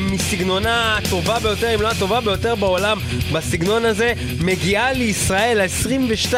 [0.00, 2.98] מסגנונה הטובה ביותר, אם לא הטובה ביותר בעולם
[3.32, 6.34] בסגנון הזה, מגיעה לישראל ה-22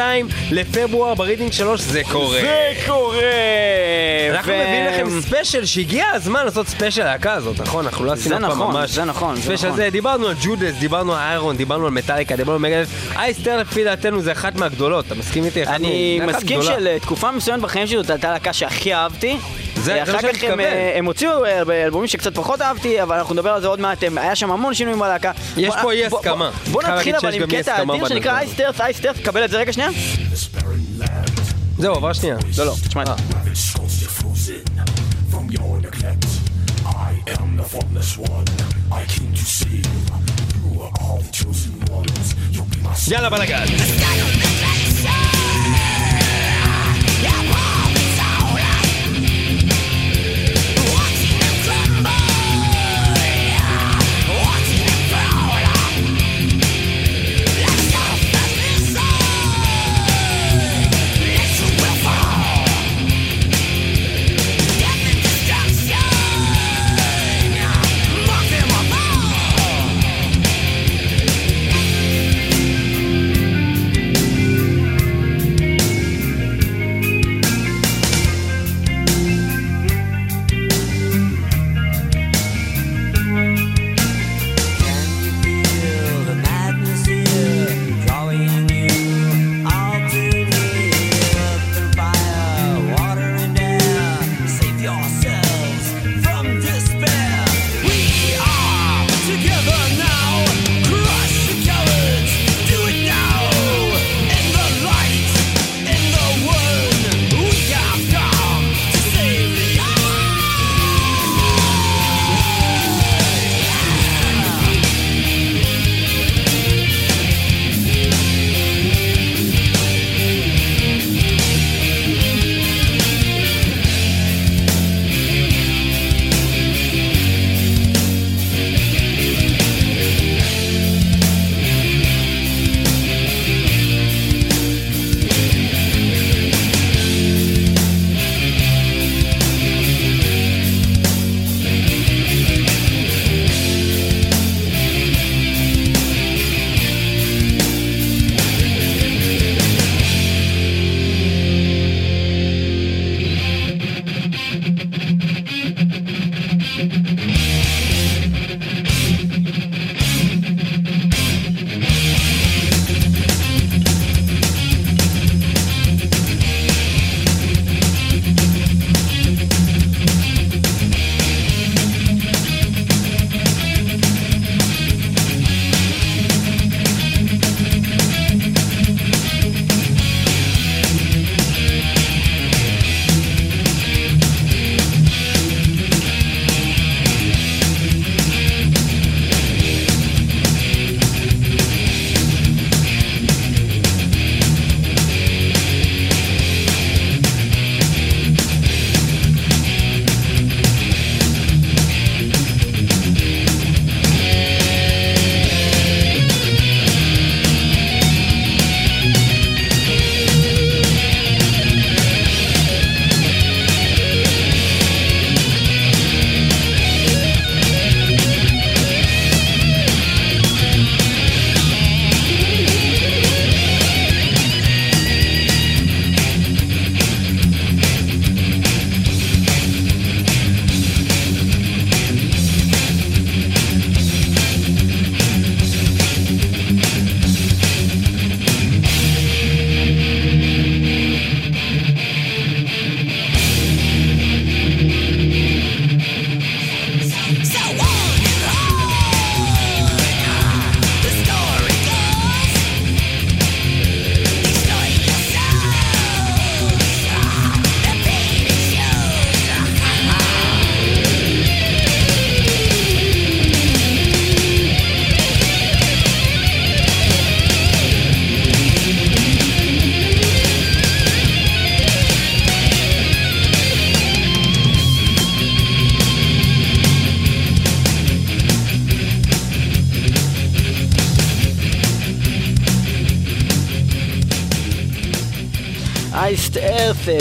[0.51, 2.41] לפברואר ברידינג 3, זה קורה.
[2.41, 3.19] זה קורה!
[4.31, 7.85] אנחנו ו- מביאים לכם ספיישל שהגיע הזמן לעשות ספיישל להקה הזאת, נכון?
[7.85, 9.75] אנחנו לא עשינו אף פעם נכון, ממש זה נכון, זה נכון.
[9.75, 12.87] זה, דיברנו על Judas, דיברנו על Iron, דיברנו על מטאליקה, דיברנו על Megadeth.
[13.15, 15.63] Iced Earth לפי דעתנו זה אחת מהגדולות, אתה מסכים איתי?
[15.63, 16.61] אני מסכים.
[16.61, 19.37] שלתקופה מסוימת בחיים שלי זאת הייתה להקה שהכי אהבתי.
[19.75, 20.59] זה- מה אחר שאני כך הם, מתכוון.
[20.59, 24.03] אה, הם הוציאו אה, באלבומים שקצת פחות אהבתי, אבל אנחנו נדבר על זה עוד מעט,
[24.17, 25.31] היה שם המון שינויים בלהקה.
[25.57, 26.51] יש בוא- פה אי בוא- הסכמה.
[26.71, 28.37] בוא- נתחיל אבל עם קטע אדיר שנקרא.
[28.37, 29.89] אייסטרס, אייסטרס, קבל את זה רגע שנייה.
[31.77, 32.35] זהו, עבר שנייה.
[32.57, 33.13] לא, לא, תשמע את זה.
[35.31, 36.25] From your neglect,
[36.85, 38.47] I am the formless one.
[38.91, 40.01] I came to save you.
[40.65, 42.27] You are all the chosen ones.
[42.53, 43.65] You'll be my יאללה בלאגן.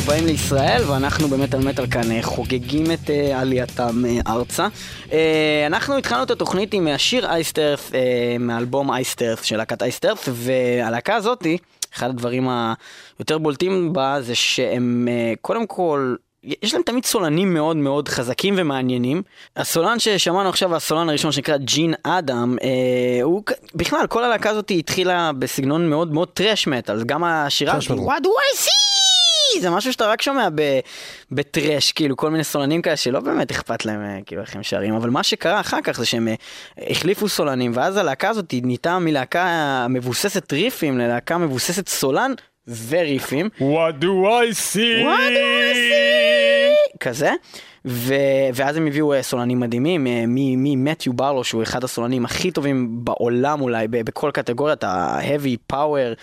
[0.07, 4.69] באים לישראל, ואנחנו במטאל מטאל כאן אה, חוגגים את אה, עלייתם אה, ארצה.
[5.13, 7.93] אה, אנחנו התחלנו את התוכנית עם השיר אייסט ארת
[8.41, 11.59] מאלבום אייסט ארת של להקת אייסט ארת, והלהקה הזאתי,
[11.95, 12.49] אחד הדברים
[13.19, 16.15] היותר בולטים בה זה שהם אה, קודם כל...
[16.63, 19.23] יש להם תמיד סולנים מאוד מאוד חזקים ומעניינים.
[19.57, 23.43] הסולן ששמענו עכשיו, הסולן הראשון שנקרא ג'ין אדם, אה, הוא
[23.75, 27.79] בכלל, כל הלהקה הזאת התחילה בסגנון מאוד מאוד טרש מטאל, גם השירה.
[27.79, 28.82] What do I see?
[29.61, 30.49] זה משהו שאתה רק שומע
[31.31, 34.95] בטרש, כאילו כל מיני סולנים כאלה שלא באמת אכפת להם אה, כאילו איך הם שרים,
[34.95, 36.35] אבל מה שקרה אחר כך זה שהם אה,
[36.91, 42.33] החליפו סולנים, ואז הלהקה הזאת נהייתה מלהקה מבוססת ריפים ללהקה מבוססת סולן
[42.89, 43.49] וריפים.
[43.59, 45.03] What do I see?
[45.05, 46.99] What do I see?
[47.01, 47.31] כזה.
[47.85, 48.15] ו...
[48.55, 53.61] ואז הם הביאו אה, סולנים מדהימים, אה, ממתיו ברלו שהוא אחד הסולנים הכי טובים בעולם
[53.61, 56.17] אולי, בכל קטגוריית ה-heavy power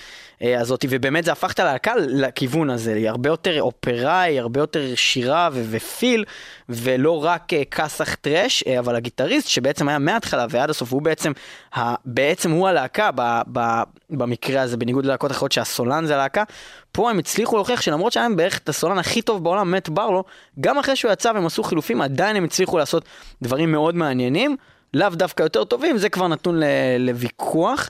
[0.44, 4.96] אה, הזאת, ובאמת זה הפך את הלהקה לכיוון הזה, היא הרבה יותר אופראי, הרבה יותר
[4.96, 6.26] שירה ו- ופיל,
[6.70, 11.32] ולא רק כסח טרש, אה, אבל הגיטריסט שבעצם היה מההתחלה ועד הסוף, הוא בעצם,
[11.78, 16.44] ה- בעצם הוא הלהקה ב- ב- במקרה הזה, בניגוד ללהקות אחרות שהסולן זה הלהקה,
[16.92, 20.24] פה הם הצליחו להוכיח שלמרות שהיה להם בערך את הסולן הכי טוב בעולם, מת ברלו,
[20.60, 23.06] גם אחרי שהוא יצא והם עשו חילופים, עדיין הם הצליחו לעשות
[23.42, 24.58] דברים מאוד מעניינים,
[24.94, 26.64] לאו דווקא יותר טובים, זה כבר נתון ל-
[27.00, 27.90] לוויכוח.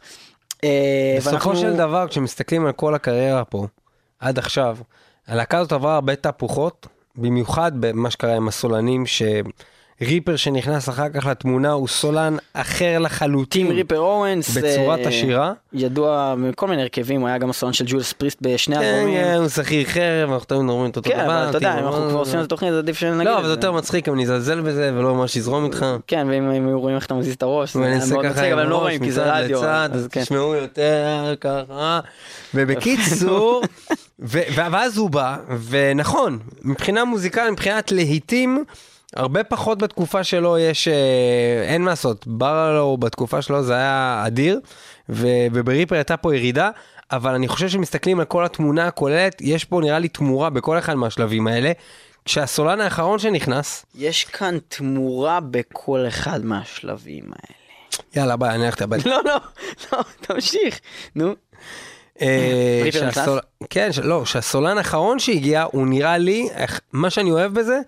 [0.63, 3.67] אה, בסופו ואנחנו- של דבר, כשמסתכלים על כל הקריירה פה,
[4.19, 4.77] עד עכשיו,
[5.27, 9.03] הלהקה הזאת עברה הרבה תהפוכות, במיוחד במה שקרה עם הסולנים,
[10.03, 13.67] שריפר שנכנס אחר כך לתמונה הוא סולן אחר לחלוטין.
[13.67, 15.53] טים ריפר אורנס, בצורת אה, השירה.
[15.73, 19.23] ידוע מכל מיני הרכבים, הוא היה גם הסולן של ג'ולס פריסט בשני כן, אלבומים.
[19.23, 21.19] כן, הוא שכיר חרב, אנחנו תמיד אומרים את אותו דבר.
[21.19, 23.37] כן, אבל אתה יודע, אם אנחנו אה, כבר עושים את התוכנית, אז עדיף שנגיד לא,
[23.37, 25.85] אבל זה יותר מצחיק, אם נזלזל בזה ולא ממש יזרום איתך.
[26.07, 27.79] כן, ואם הם היו רואים איך אתה מזיז את הראש, זה
[28.13, 29.61] מאוד מצחיק, אבל הם לא רואים כי זה רדיו.
[30.11, 30.23] כן.
[30.23, 31.99] תשמעו יותר ככה.
[32.53, 33.61] ובקיצור,
[34.55, 35.37] ואז הוא בא,
[35.69, 38.63] ונכון, מבחינה מוזיקלית, מבחינת להיטים,
[39.15, 44.59] הרבה פחות בתקופה שלו יש, אה, אין מה לעשות, ברלו בתקופה שלו זה היה אדיר,
[45.09, 46.69] ובריפר הייתה פה ירידה.
[47.11, 50.95] אבל אני חושב שמסתכלים על כל התמונה הכוללת, יש פה נראה לי תמורה בכל אחד
[50.95, 51.71] מהשלבים האלה.
[52.25, 57.57] כשהסולן האחרון שנכנס, יש כאן תמורה בכל אחד מהשלבים האלה.
[58.15, 59.09] יאללה ביי, אני הולך הביתה.
[59.11, 59.37] לא, לא,
[59.91, 60.79] לא, תמשיך.
[61.15, 61.33] נו.
[62.21, 62.89] אה,
[63.69, 66.49] כן, לא, שהסולן האחרון שהגיע, הוא נראה לי,
[66.93, 67.79] מה שאני אוהב בזה,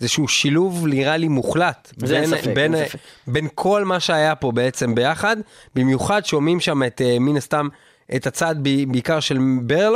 [0.00, 1.92] זה שהוא שילוב נראה לי מוחלט.
[1.96, 2.98] זה אין בין- ספק, בין- אין ספק.
[3.26, 5.36] בין כל מה שהיה פה בעצם ביחד,
[5.74, 7.68] במיוחד שומעים שם את, אה, מן הסתם,
[8.16, 8.54] את הצד
[8.88, 9.90] בעיקר של ברלו.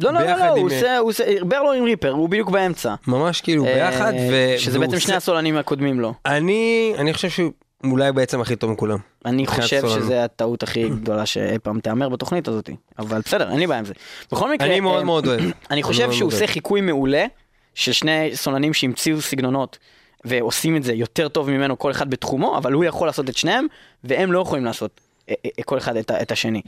[0.00, 2.50] לא, לא, לא, ביחד לא, הוא אה, עושה, הוא עושה, ברלו עם ריפר, הוא בדיוק
[2.50, 2.94] באמצע.
[3.06, 6.14] ממש כאילו ביחד, אה, ו- שזה בעצם שני הסולנים הקודמים לו.
[6.26, 7.50] אני, אני חושב שהוא
[7.84, 8.98] אולי בעצם הכי טוב מכולם.
[9.24, 9.82] אני חושב.
[9.88, 12.70] שזה הטעות הכי גדולה שאי פעם תיאמר בתוכנית הזאת.
[12.98, 13.92] אבל בסדר, אין לי בעיה עם זה.
[14.32, 15.40] בכל מקרה, אני מאוד אה, מאוד אוהב.
[15.70, 16.46] אני חושב שהוא עושה.
[16.46, 17.26] חיקוי מעולה
[17.74, 19.78] של שני סולנים שהמציאו סגנונות
[20.24, 23.66] ועושים את זה יותר טוב ממנו כל אחד בתחומו, אבל הוא יכול לעשות את שניהם,
[24.04, 26.62] והם לא יכולים לעשות אה, אה, כל אחד את השני.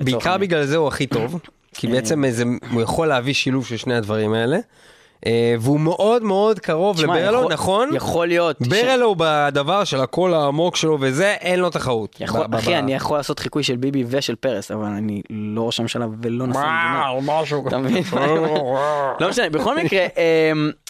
[0.00, 0.38] בעיקר-.
[0.38, 1.40] בגלל זה הוא הכי טוב,
[1.74, 2.24] כי בעצם
[2.72, 4.62] הוא יכול להביא שילוב של שני הדברים האלה, אה,
[5.60, 7.90] והוא מאוד מאוד קרוב לברלו, נכון?
[7.94, 8.56] יכול להיות.
[8.64, 12.16] ש- ברלו בדבר של הקול העמוק שלו וזה, אין לו תחרות.
[12.20, 16.06] יכול- אחי, אני יכול לעשות חיקוי של ביבי ושל פרס, אבל אני לא ראש הממשלה
[16.22, 17.40] ולא נשיא המדינה.
[17.42, 18.02] משהו אתה מבין?
[19.20, 20.81] לא משנה, בכל מקרה, אמ, אה,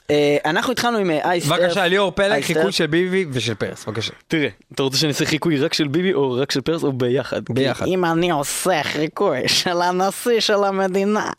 [0.44, 4.12] אנחנו התחלנו עם אייס בבקשה, ליאור פלג, חיקוי של ביבי ושל פרס, בבקשה.
[4.28, 7.42] תראה, אתה רוצה שאני אעשה חיקוי רק של ביבי או רק של פרס או ביחד?
[7.50, 7.86] ביחד.
[7.86, 11.30] אם אני עושה חיקוי של הנשיא של המדינה,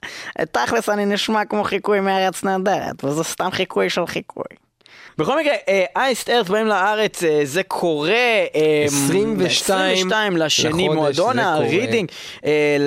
[0.52, 4.44] תכלס אני נשמע כמו חיקוי מארץ נהדרת, וזה סתם חיקוי של חיקוי.
[5.18, 5.54] בכל מקרה,
[5.96, 8.14] Iced Earth באים לארץ, אה, זה קורה
[8.56, 11.40] אה, 22 22 לשני מועדון.
[11.40, 12.10] הרידינג.
[12.46, 12.78] אה,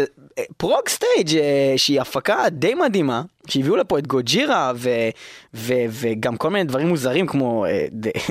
[0.56, 4.90] Prog Stage אה, שהיא הפקה די מדהימה, שהביאו לפה את Gojira ו,
[5.54, 7.86] ו, וגם כל מיני דברים מוזרים כמו אה,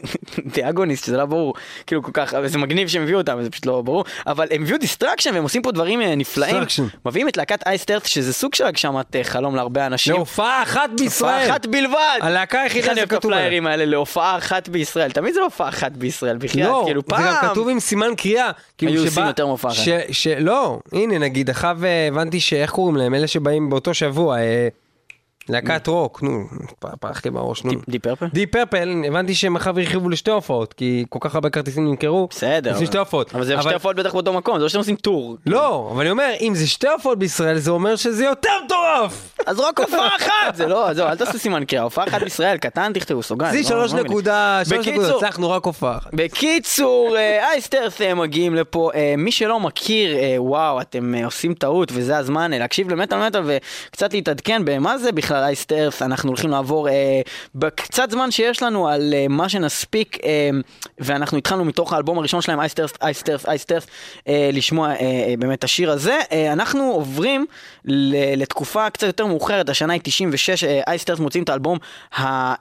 [0.55, 1.53] The Agonist שזה לא ברור
[1.87, 4.77] כאילו כל כך זה מגניב שהם הביאו אותם זה פשוט לא ברור אבל הם הביאו
[4.77, 6.63] Destruction והם עושים פה דברים אה, נפלאים.
[7.05, 10.13] מביאים את להקת אייסטרט שזה סוג של הגשמת אה, חלום להרבה אנשים.
[10.13, 11.33] להופעה אחת בישראל.
[11.41, 12.19] הופעה אחת בלבד.
[12.21, 13.31] הלהקה היחידה זה כתוב.
[13.31, 17.23] הפליירים האלה להופעה אחת בישראל תמיד זה להופעה אחת בישראל בחייאת לא, כאילו זה פעם.
[17.23, 18.51] גם כתוב עם סימן קריאה.
[18.77, 19.83] כאילו היו עושים יותר מהופעה אחת.
[19.83, 24.37] ש- ש- לא, הנה נגיד, אה, הבנתי שאיך קוראים להם, אלה שבאים באותו שבוע,
[25.49, 26.43] להקת רוק, נו,
[26.99, 27.71] פרח לי בראש, נו.
[27.89, 28.25] די פרפל?
[28.33, 32.27] די פרפל, הבנתי שהם אחאב הרחיבו לשתי הופעות, כי כל כך הרבה כרטיסים נמכרו.
[32.31, 32.71] בסדר.
[32.71, 33.35] לפני שתי הופעות.
[33.35, 35.37] אבל זה שתי הופעות בטח באותו מקום זה לא שאתם עושים טור.
[35.45, 39.31] לא, אבל אני אומר, אם זה שתי הופעות בישראל, זה אומר שזה יותר מטורף!
[39.45, 42.93] אז רק הופעה אחת זה לא זהו אל תעשו סימן קריאה הופעה אחת בישראל קטן
[42.93, 43.53] תכתבו סוגריים.
[43.53, 44.11] זה לא- שלוש לא מבין.
[44.11, 46.13] נקודה, שלוש נקודות, הצלחנו רק הופעה אחת.
[46.13, 47.15] בקיצור,
[47.51, 52.51] אייסטרס אה, מגיעים לפה, אה, מי שלא מכיר, אה, וואו, אתם עושים טעות וזה הזמן
[52.51, 57.21] להקשיב למטאל מטאל וקצת להתעדכן במה זה בכלל כלל אייס טרף, אנחנו הולכים לעבור אה,
[57.55, 60.49] בקצת זמן שיש לנו על אה, מה שנספיק, אה,
[60.99, 63.85] ואנחנו התחלנו מתוך האלבום הראשון שלהם, אייס טרף, אייס טרף, אייס טרף,
[64.27, 66.19] אה, לשמוע אה, אה, באמת את השיר הזה.
[66.31, 67.45] אה, אנחנו עוברים
[67.85, 71.77] ל- לתקופה קצת יותר מאוחרת, השנה היא 96, אה, אייס טרף מוצאים את האלבום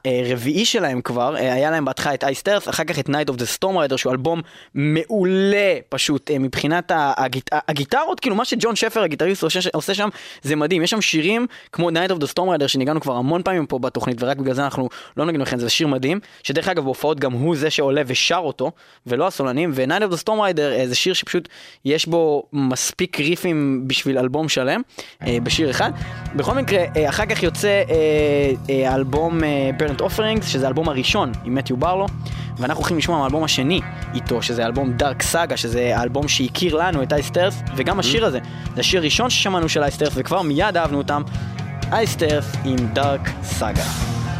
[0.04, 3.38] הרביעי שלהם כבר, אה, היה להם בהתחלה את אייס טרף, אחר כך את Night of
[3.38, 4.40] the Storm Rider, שהוא אלבום
[4.74, 5.56] מעולה
[5.88, 10.08] פשוט, אה, מבחינת הגיט- הגיטרות, כאילו מה שג'ון שפר הגיטריסט עושה, עושה שם
[10.42, 13.66] זה מדהים, יש שם שירים כמו Night of the Storm Rider שניגענו כבר המון פעמים
[13.66, 17.20] פה בתוכנית ורק בגלל זה אנחנו לא נגיד לכם, זה שיר מדהים, שדרך אגב בהופעות
[17.20, 18.70] גם הוא זה שעולה ושר אותו,
[19.06, 21.48] ולא הסולנים, ו-Night of the Storm Rider אה, זה שיר שפשוט
[21.84, 24.80] יש בו מספיק ריפים בשביל אלבום שלם,
[25.26, 25.90] אה, בשיר אחד.
[26.36, 27.82] בכל מקרה, אה, אחר כך יוצא
[28.70, 28.96] אה,
[29.78, 32.06] Burnt Offerings, שזה האלבום הראשון עם מתיו ברלו,
[32.58, 33.80] ואנחנו הולכים לשמוע מהאלבום השני
[34.14, 38.38] איתו, שזה האלבום דארק סאגה, שזה האלבום שהכיר לנו את אייסטרף, וגם השיר הזה,
[38.74, 41.22] זה השיר הראשון ששמענו של אייסטרף, וכבר מיד אהבנו אותם,
[41.92, 43.82] אייסטרף עם דארק סאגה.
[43.82, 44.33] The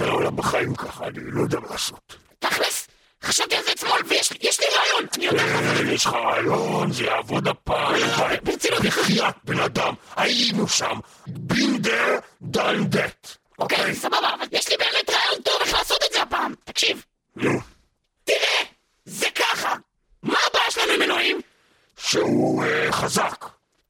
[0.00, 2.16] על העולם בחיים ככה, אני לא יודע מה לעשות.
[2.38, 2.88] תכלס,
[3.22, 5.80] חשבתי על זה אתמול ויש לי רעיון, אני יודע לך.
[5.92, 7.94] יש לך רעיון, זה יעבוד הפעם.
[8.42, 8.80] ברצינות.
[8.80, 10.98] בחייאת בן אדם, היינו שם.
[11.26, 13.28] בינדר דן דט.
[13.58, 16.54] אוקיי, סבבה, אבל יש לי באמת רעיון טוב איך לעשות את זה הפעם.
[16.64, 17.04] תקשיב,
[17.36, 17.60] נו,
[18.24, 18.62] תראה,
[19.04, 19.74] זה ככה.
[20.22, 21.40] מה הבעיה שלנו עם אלוהים?
[21.96, 23.44] שהוא אה, חזק.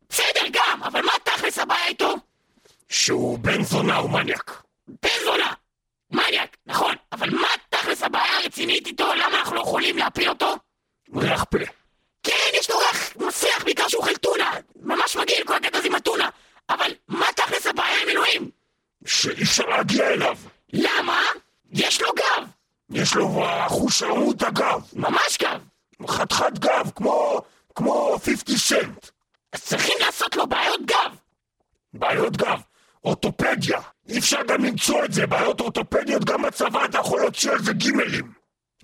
[0.09, 2.15] בסדר גם, אבל מה תכלס הבעיה איתו?
[3.63, 4.63] זונה הוא מניאק.
[4.89, 5.53] בן זונה!
[6.15, 9.15] מניאק, נכון, אבל מה תכלס הבעיה הרצינית איתו?
[9.15, 10.55] למה אנחנו לא יכולים להפיל אותו?
[11.17, 11.59] ריח פה.
[12.23, 14.51] כן, יש לו ריח מסריח בעיקר שהוא אוכל טונה.
[14.77, 16.29] ממש מגעיל כל הקטע הזה עם הטונה.
[16.71, 18.51] אבל מה תכלס הבעיה עם אלוהים?
[19.07, 20.37] שאי אפשר להגיע אליו.
[20.73, 21.23] למה?
[21.73, 22.49] יש לו גב!
[22.91, 24.81] יש לו חוש עמוד הגב.
[24.93, 25.61] ממש גב!
[26.09, 27.41] חתיכת גב, כמו...
[27.75, 29.07] כמו 50 סנט.
[29.53, 31.17] אז צריכים לעשות לו בעיות גב!
[31.93, 32.61] בעיות גב.
[33.05, 33.81] אורתופדיה.
[34.09, 35.27] אי אפשר גם למצוא את זה.
[35.27, 38.33] בעיות אורתופדיות גם בצבא אתה יכול להוציא על זה גימלים.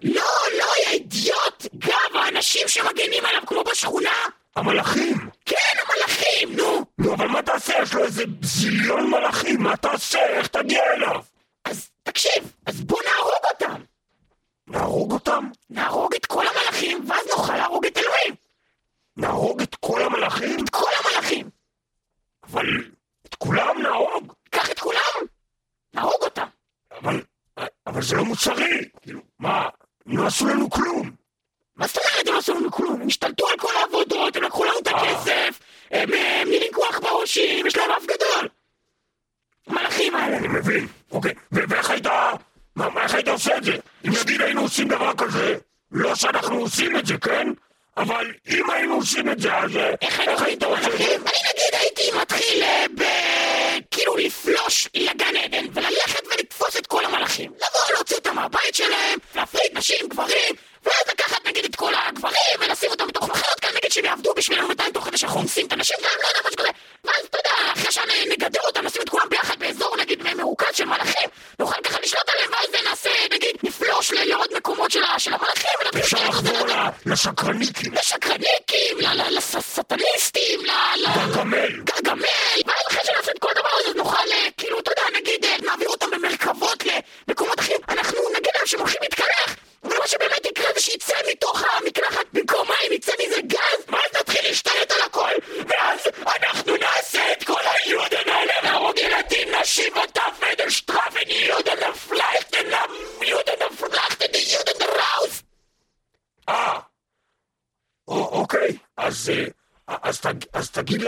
[0.03, 0.23] לא,
[0.59, 1.67] לא, יא אידיוט!
[1.75, 4.13] גב, האנשים שמגנים עליו כמו בשכונה?
[4.57, 5.31] המלאכים.
[5.45, 6.85] כן, המלאכים, נו!
[6.99, 7.75] נו, אבל מה תעשה?
[7.83, 9.63] יש לו איזה זיליון מלאכים.
[9.63, 10.27] מה תעשה?
[10.27, 11.21] איך תגיע אליו?
[11.65, 13.83] אז תקשיב, אז בוא נהרוג אותם!
[14.67, 15.49] נהרוג אותם?
[15.71, 18.35] נהרוג את כל המלאכים, ואז נוכל להרוג את אלוהים!
[19.17, 20.65] נהרוג את כל המלאכים?
[20.65, 21.51] את כל המלאכים!
[22.45, 22.67] אבל
[23.43, 24.33] כולם נהרוג.
[24.51, 25.27] קח את כולם!
[25.95, 26.47] נהרוג אותם!
[27.01, 27.23] אבל...
[27.87, 28.89] אבל זה לא מוסרי.
[29.03, 29.69] כאילו, מה?
[30.07, 31.11] הם לא עשו לנו כלום.
[31.77, 33.01] מה זאת אומרת הם לא עשו לנו כלום?
[33.01, 37.77] הם השתלטו על כל העבודות, הם לקחו לנו את הכסף, הם אה, מיליקו עכברושים, יש
[37.77, 38.49] להם אף גדול!
[39.67, 40.37] המלאכים האלה!
[40.37, 40.87] אני מבין.
[41.11, 42.07] אוקיי, ואיך היית...
[42.77, 43.77] מה, איך היית עושה את זה?
[44.07, 45.59] אם נגיד היינו עושים דבר כזה,
[45.91, 47.49] לא שאנחנו עושים את זה, כן?
[47.97, 51.05] אבל אם היינו עושים את זה, אז אה, איך היית עושה את זה?
[51.05, 53.30] אני נגיד הייתי מתחיל אה, ב...
[54.21, 57.53] לפלוש לגן עדן וללכת ולתפוס את כל המלאכים.
[57.57, 62.91] לבוא, להוציא אותם מהבית שלהם, להפריד נשים, גברים, ואז לקחת נגיד את כל הגברים ולשים
[62.91, 63.70] אותם בתוך מחלות כאן,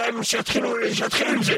[0.02, 1.56] אז תגיד להם שיתחילו שיתחילו עם זה,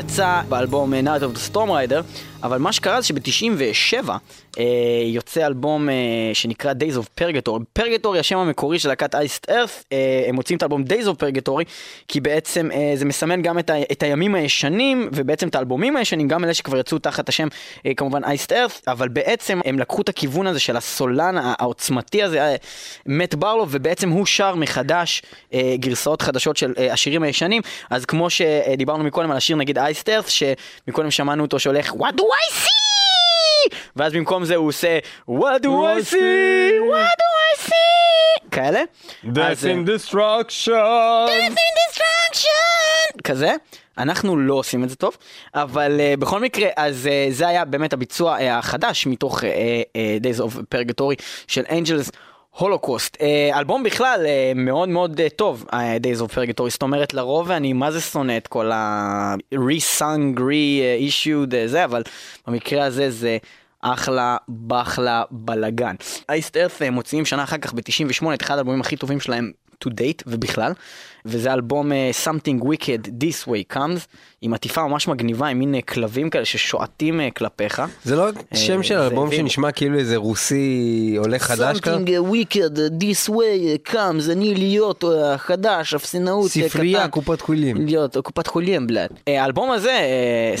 [0.00, 2.02] יצא באלבום אה, Night of the Storm Rider,
[2.42, 4.08] אבל מה שקרה זה שב-97
[4.58, 4.64] אה,
[5.06, 5.94] יוצא אלבום אה,
[6.34, 7.80] שנקרא Days of Purgatory.
[7.82, 11.64] Purgatory השם המקורי של להקת Iced Earth, אה, הם מוצאים את האלבום Days of Purgatory,
[12.08, 16.28] כי בעצם אה, זה מסמן גם את, ה- את הימים הישנים, ובעצם את האלבומים הישנים,
[16.28, 17.48] גם אלה שכבר יצאו תחת השם
[17.86, 22.22] אה, כמובן Iced Earth, אבל בעצם הם לקחו את הכיוון הזה של הסולן הע- העוצמתי
[22.22, 22.56] הזה, אה,
[23.06, 25.22] מת ברלו, ובעצם הוא שר מחדש
[25.54, 30.06] אה, גרסאות חדשות של אה, השירים הישנים, אז כמו שדיברנו מקודם על השיר נגיד Iced
[30.06, 33.74] Earth, שמקודם שמענו אותו שהולך do I see?
[33.96, 36.72] ואז במקום זה הוא עושה What do I see?
[36.90, 38.48] What do I see?
[38.50, 38.80] כאלה.
[39.42, 41.28] אז, אה, destruction.
[41.58, 43.54] destruction כזה.
[43.98, 45.16] אנחנו לא עושים את זה טוב,
[45.54, 50.24] אבל uh, בכל מקרה, אז uh, זה היה באמת הביצוע uh, החדש מתוך uh, uh,
[50.24, 52.10] Days of Purgatory של Angels
[52.50, 53.16] הולוקוסט.
[53.16, 57.72] Uh, אלבום בכלל uh, מאוד מאוד uh, טוב, Days of Purgatory, זאת אומרת לרוב אני
[57.72, 62.02] מה זה שונא את כל ה-re-sung, re-issued זה, אבל
[62.46, 63.38] במקרה הזה זה...
[63.82, 64.36] אחלה
[64.66, 65.94] בחלה בלאגן.
[66.28, 69.52] אייסט ארף מוציאים שנה אחר כך ב-98 את אחד האלבומים הכי טובים שלהם
[69.84, 70.72] to date ובכלל,
[71.24, 74.00] וזה אלבום אה, Something Wicked This Way Comes,
[74.42, 77.82] עם עטיפה ממש מגניבה, עם מין אה, כלבים כאלה ששועטים אה, כלפיך.
[78.04, 79.32] זה לא שם של אלבום.
[79.32, 81.96] שנשמע כאילו איזה רוסי עולה חדש כזה?
[81.96, 85.04] Something Wicked This Way Comes, אני להיות
[85.36, 87.10] חדש, אפסנאות אה, ספרייה, קטן.
[87.10, 87.76] קופת חולים.
[87.86, 89.10] להיות קופת חולים בלאד.
[89.28, 90.00] אה, האלבום הזה,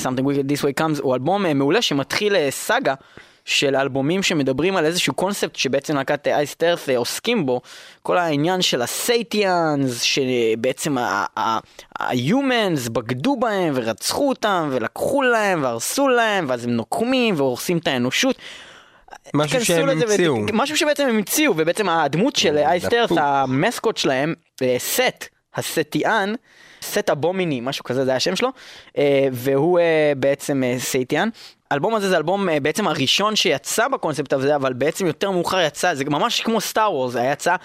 [0.02, 2.94] Something Wicked This Way Comes, הוא אלבום מעולה שמתחיל סאגה.
[3.44, 7.60] של אלבומים שמדברים על איזשהו קונספט שבעצם להקת אייסט ארת' עוסקים בו,
[8.02, 16.64] כל העניין של הסייטיאנס, שבעצם ה-humans בגדו בהם ורצחו אותם ולקחו להם והרסו להם ואז
[16.64, 18.36] הם נוקמים והורסים את האנושות.
[19.34, 20.36] משהו שהם המציאו.
[20.52, 23.18] משהו שבעצם הם המציאו, ובעצם הדמות של Iced Earth, דפוק.
[23.22, 25.24] המסקוט שלהם, אה, סט,
[25.54, 26.34] הסטיאן,
[26.82, 28.48] Set Abominae, משהו כזה, זה השם שלו,
[28.98, 31.28] אה, והוא אה, בעצם אה, סייטיאן.
[31.70, 35.94] האלבום הזה זה אלבום אה, בעצם הראשון שיצא בקונספט הזה, אבל בעצם יותר מאוחר יצא,
[35.94, 37.56] זה ממש כמו Star Wars, זה יצא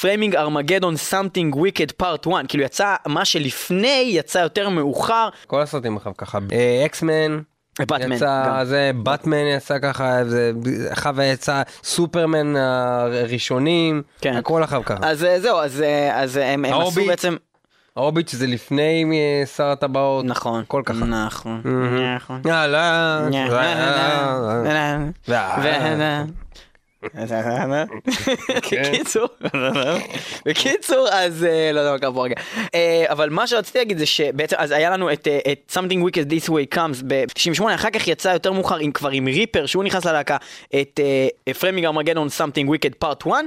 [0.00, 5.96] Framing Armageddon Something Wicked Part 1, כאילו יצא מה שלפני יצא יותר מאוחר, כל הסרטים
[5.96, 6.38] אחר ככה.
[6.86, 7.40] אקסמן.
[7.78, 8.64] באטמן, יצא גם.
[8.64, 10.52] זה באטמן יצא ככה זה
[10.92, 14.36] אחר יצא סופרמן הראשונים כן.
[14.36, 15.00] הכל אחר ככה.
[15.02, 17.06] אז אה, זהו, אז, אה, אז אה, הם, הם עשו.
[17.06, 17.36] בעצם,
[17.96, 20.24] ההוביט שזה לפני אה, שר הטבעות.
[20.24, 21.04] נכון, הכל ככה.
[21.04, 21.62] נכון.
[22.16, 22.42] נכון.
[22.46, 23.20] יאללה.
[28.58, 29.28] בקיצור,
[30.46, 32.34] בקיצור, אז אה, לא יודע מה קרה פה רגע.
[32.74, 36.48] אה, אבל מה שרציתי להגיד זה שבעצם, אז היה לנו את את Something Wicked This
[36.48, 40.36] Way Comes ב-98, אחר כך יצא יותר מאוחר עם כבר עם ריפר, שהוא נכנס ללהקה,
[40.80, 41.00] את
[41.60, 43.44] Framing Armageddon Something Wicked Part 1.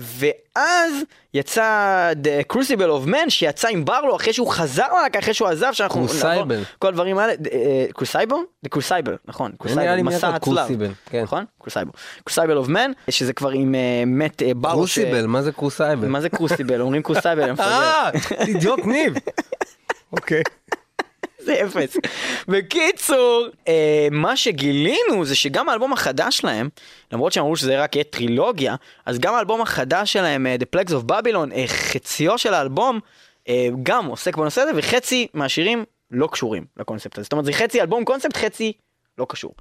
[0.00, 0.92] ואז
[1.34, 2.68] יצא The Crucible
[3.06, 6.56] of Man שיצא עם ברלו אחרי שהוא חזר ללהקה, אחרי שהוא עזב, שאנחנו קרוסייבל.
[6.56, 7.32] נעבור- כל הדברים האלה,
[7.92, 8.36] crucible?
[8.62, 10.68] זה crucible, נכון, נראה crucible, מסע הצלב,
[11.10, 11.22] כן.
[11.22, 11.44] נכון?
[11.60, 11.90] Crucible.
[12.24, 14.74] Crucible of Man, שזה כבר עם אה, מת אה, ברלו.
[14.74, 16.08] קרוסיבל מה זה קרוסייבל?
[16.08, 16.80] מה זה קרוסיבל?
[16.80, 17.64] אומרים קרוסייבל, אני מפגר.
[17.64, 18.10] אה
[18.46, 19.14] אידיוט ניב.
[20.12, 20.42] אוקיי.
[21.38, 21.96] זה אפס.
[22.48, 26.68] בקיצור, אה, מה שגילינו זה שגם האלבום החדש שלהם,
[27.12, 28.74] למרות שהם אמרו שזה רק יהיה טרילוגיה,
[29.06, 33.00] אז גם האלבום החדש שלהם, אה, The Plagues of Babylon, אה, חציו של האלבום,
[33.48, 37.22] אה, גם עוסק בנושא הזה, וחצי מהשירים לא קשורים לקונספט הזה.
[37.22, 38.72] זאת אומרת, זה חצי אלבום קונספט, חצי
[39.18, 39.54] לא קשור.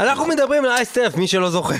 [0.00, 1.76] אנחנו מדברים על Iced Earth מי שלא זוכר.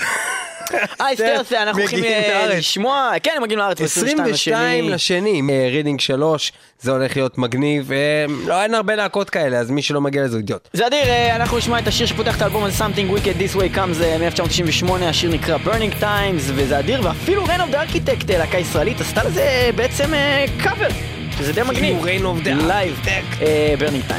[1.00, 2.46] אה, סטרס, אנחנו הולכים אה.
[2.48, 5.42] לשמוע, כן, הם מגיעים לארץ ב-22 22 לשני.
[5.70, 10.00] רידינג 3, זה הולך להיות מגניב, אה, לא אין הרבה להקות כאלה, אז מי שלא
[10.00, 10.68] מגיע לזה הוא אידיוט.
[10.72, 11.04] זה אדיר,
[11.36, 15.04] אנחנו נשמע את השיר שפותח את האלבום הזה, Something Wicked This Way Comes אה, מ-1998,
[15.04, 19.70] השיר נקרא Burning Times, וזה אדיר, ואפילו of the Architect, אה, להקה ישראלית, עשתה לזה
[19.76, 20.12] בעצם
[20.62, 20.88] קאבר,
[21.38, 22.04] שזה די מגניב.
[22.04, 23.00] Reign of the לייב,
[23.42, 24.12] אה, Burning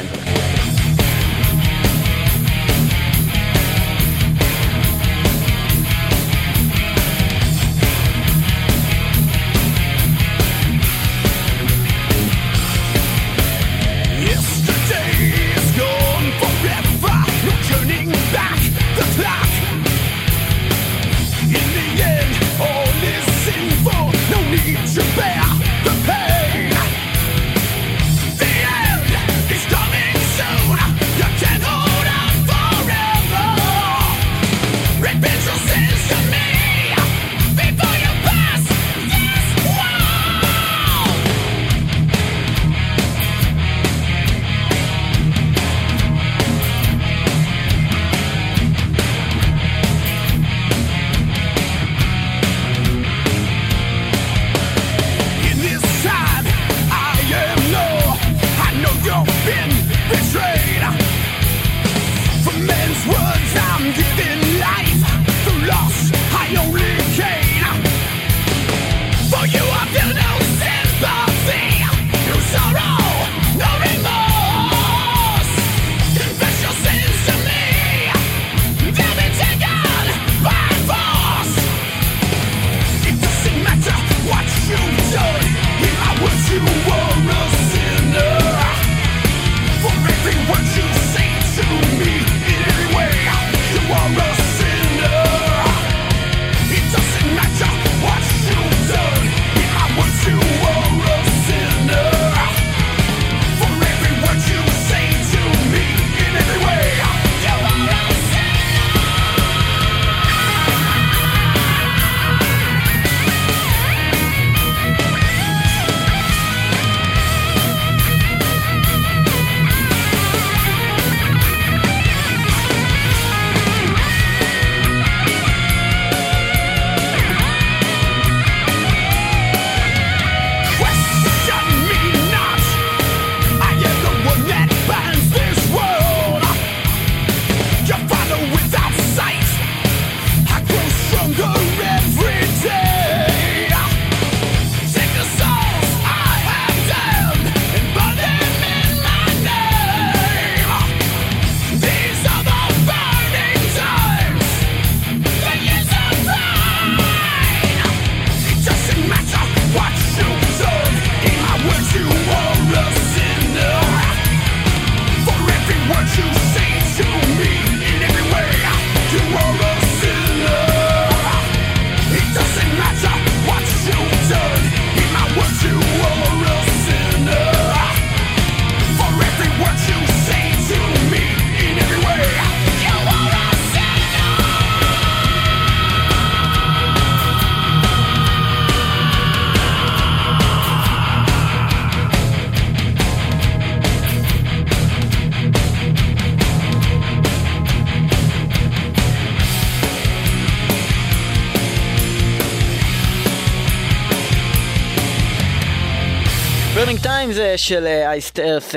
[207.56, 208.74] של Iced Earth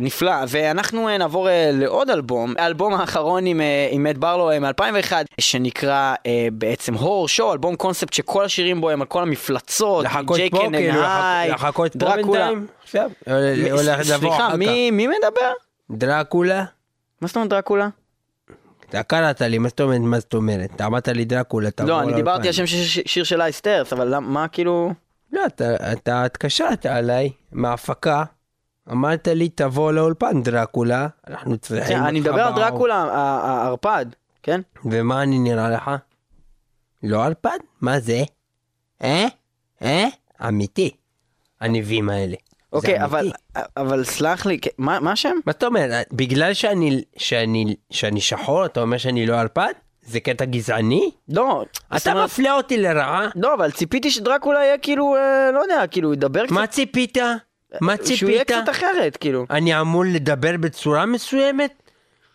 [0.00, 4.58] נפלא, ואנחנו אה, נעבור אה, לעוד אלבום, האלבום האחרון עם, אה, עם מט ברלו אה,
[4.60, 10.04] מ-2001, שנקרא אה, בעצם Horror Show, אלבום קונספט שכל השירים בו הם על כל המפלצות,
[10.06, 11.98] and כאילו, היי, לחכות- פה.
[12.32, 12.66] בינתיים?
[14.18, 15.52] סליחה, מי, מי מדבר?
[15.90, 16.64] דרקולה?
[17.20, 17.88] מה זאת אומרת דרקולה?
[18.90, 20.70] אתה קראת לי, מה זאת אומרת, מה זאת אומרת?
[20.76, 22.14] אתה אמרת לי דרקולה, תעבור לא, אני.
[22.14, 24.92] דיברתי על שם שיר- של Iced Earth, אבל מה כאילו...
[25.32, 25.42] לא,
[25.92, 28.24] אתה התקשרת עליי מההפקה,
[28.90, 32.54] אמרת לי תבוא לאולפן דרקולה, אנחנו צריכים אני מדבר על.
[32.54, 32.96] דרקולה,
[33.42, 34.06] הערפד,
[34.42, 34.60] כן?
[34.84, 35.90] ומה אני נראה לך?
[37.02, 37.58] לא ערפד?
[37.80, 38.22] מה זה?
[39.02, 39.26] אה?
[39.82, 40.04] אה?
[40.48, 40.90] אמיתי.
[41.60, 42.36] הנביאים האלה.
[42.72, 43.32] אוקיי, אבל.
[43.76, 45.36] אבל סלח לי, מה מה השם?
[45.46, 45.86] מה אתה אומר?
[46.12, 49.72] בגלל שאני, שאני, שאני שחור, אתה אומר שאני לא ערפד?
[50.02, 51.10] זה קטע גזעני?
[51.28, 51.64] לא,
[51.96, 53.28] אתה אומרת- מפלה אותי לרעה?
[53.34, 57.18] לא, אבל ציפיתי שדרקולה יהיה כאילו, אה, לא יודע, כאילו, ידבר קצת, מה ציפית?
[57.80, 58.62] מה שהוא יהיה ציפית?
[58.62, 59.46] קצת אחרת, כאילו.
[59.50, 61.82] אני אמור לדבר בצורה מסוימת?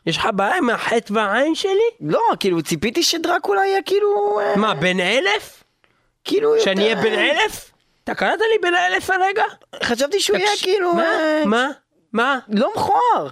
[0.06, 1.90] יש לך בעיה עם החטא והעין שלי?
[2.02, 4.40] לא, כאילו, ציפיתי שדרקולה יהיה כאילו...
[4.40, 5.64] אה, מה, בן אלף?
[6.24, 6.66] כאילו יותר...
[6.66, 7.72] שאני אהיה בן אלף?
[8.04, 9.44] אתה קראת לי בן אלף הרגע?
[9.84, 10.94] חשבתי שהוא יהיה כאילו...
[10.94, 11.04] מה?
[11.04, 11.70] אה, מה?
[12.14, 12.40] מה?
[12.50, 13.28] לא מכוער.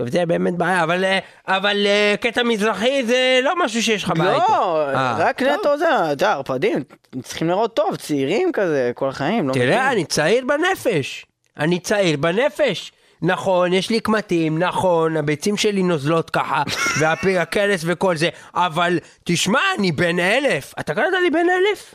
[0.00, 4.12] טוב, זה באמת בעיה, אבל, אה, אבל אה, קטע מזרחי זה לא משהו שיש לך
[4.16, 4.52] בעיה איתו.
[4.52, 5.42] לא, אה, רק.
[5.42, 6.84] נטו זה, אתה יודע, ערפדים,
[7.22, 9.92] צריכים לראות טוב, צעירים כזה, כל החיים, לא תראה.
[9.92, 11.26] אני צעיר בנפש.
[11.58, 12.92] אני צעיר בנפש.
[13.22, 16.62] נכון, יש לי קמטים, נכון, הביצים שלי נוזלות ככה,
[17.24, 20.74] והכרס וכל זה, אבל תשמע, אני בן אלף.
[20.80, 21.94] אתה קראת לי בן אלף?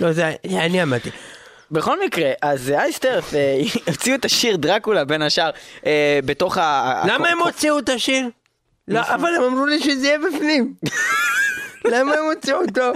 [0.00, 1.10] לא, זה אני אמרתי.
[1.70, 3.58] בכל מקרה, אז אייסטרף אה,
[3.92, 5.50] הוציאו את השיר דרקולה בין השאר
[5.86, 7.02] אה, בתוך ה...
[7.08, 8.28] למה הם הוציאו את השיר?
[8.88, 10.74] לא, אבל הם אמרו לי שזה יהיה בפנים.
[11.84, 12.92] למה הם הוציאו אותו?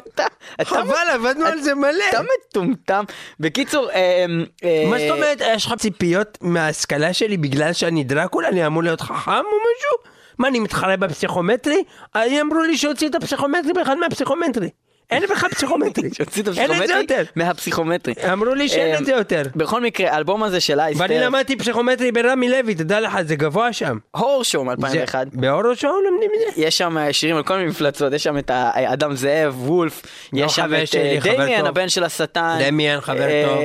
[0.63, 2.05] חבל, עבדנו על זה מלא.
[2.11, 3.05] אתה מטומטם.
[3.41, 4.27] בקיצור, אה,
[4.65, 8.49] אה, מה זאת אומרת, יש לך ציפיות מההשכלה שלי בגלל שאני דרקולה?
[8.49, 10.13] אני אמור להיות חכם או משהו?
[10.39, 11.83] מה, אני מתחרה בפסיכומטרי?
[12.15, 14.69] אני אמרו לי שהוציא את הפסיכומטרי באחד מהפסיכומטרי.
[15.13, 16.09] אין בכלל פסיכומטרי.
[16.17, 17.23] שהוציא את אין את זה הפסיכומטרי יותר.
[17.37, 18.15] מהפסיכומטרי.
[18.33, 19.43] אמרו לי שאין אה, את זה יותר.
[19.57, 23.73] בכל מקרה, האלבום הזה של ואני אייסטרף, למדתי פסיכומטרי ברמי לוי, תדע לך, זה גבוה
[23.73, 23.99] שם.
[24.11, 25.15] Horror Show מ-2001.
[25.33, 26.63] ב Horror Show לומדים את זה?
[26.63, 30.45] יש שם אה, שירים על כל מיני מפלצות, יש שם את האדם זאב, Wolf, לא
[30.45, 31.67] יש שם את אה, דמיאן.
[31.67, 33.59] הבן של השטן, דמיאן, חבר טוב.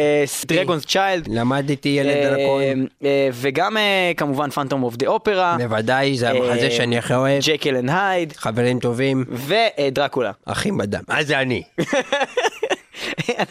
[0.46, 2.88] Dragon's Child, למדתי ילד דרקון.
[3.34, 7.44] וגם אה, כמובן Phantom of the Opera, בוודאי, זה המחזה אה, שאני הכי אוהב.
[7.44, 10.32] Jekyll and Hyde, חברים טובים, ודרקולה.
[10.46, 11.02] אחים בדם.
[11.12, 11.64] אה, זה אני.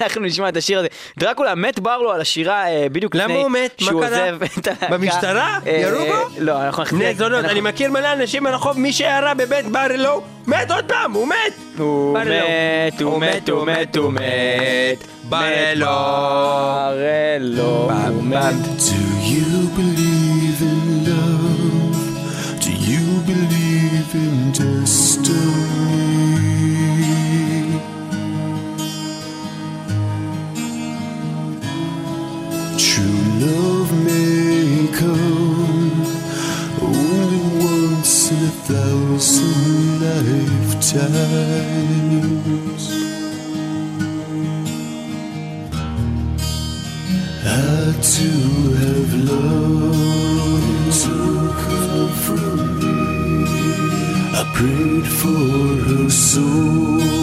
[0.01, 0.89] אנחנו נשמע את השיר הזה.
[1.19, 3.77] דרקולה מת ברלו על השירה אה, בדיוק למה לפני הוא מת?
[3.81, 4.31] מה שהוא קרה?
[4.31, 4.87] עוזב את הלהקה.
[4.97, 5.59] במשטרה?
[5.67, 6.13] אה, ירו בו?
[6.39, 6.99] לא, אנחנו נחזיר.
[6.99, 11.29] בני זונות, אני מכיר מלא אנשים ברחוב, מי שירה בבית ברלו, מת עוד פעם, הוא
[11.29, 11.79] מת!
[11.79, 12.19] הוא.
[12.19, 15.07] מת, הוא מת, הוא מת, הוא מת.
[15.29, 15.87] ברלו.
[15.87, 17.91] ברלו.
[18.09, 18.55] הוא מת.
[18.79, 18.97] Do
[19.33, 19.47] you
[19.77, 21.99] believe in love?
[22.61, 25.76] Do you believe in destiny?
[33.47, 36.05] Love may come
[36.83, 41.15] only once in a thousand lifetimes.
[47.45, 48.43] I too
[48.83, 51.17] have love to
[51.65, 52.97] come from me.
[54.41, 55.47] I prayed for
[55.89, 57.16] her soul.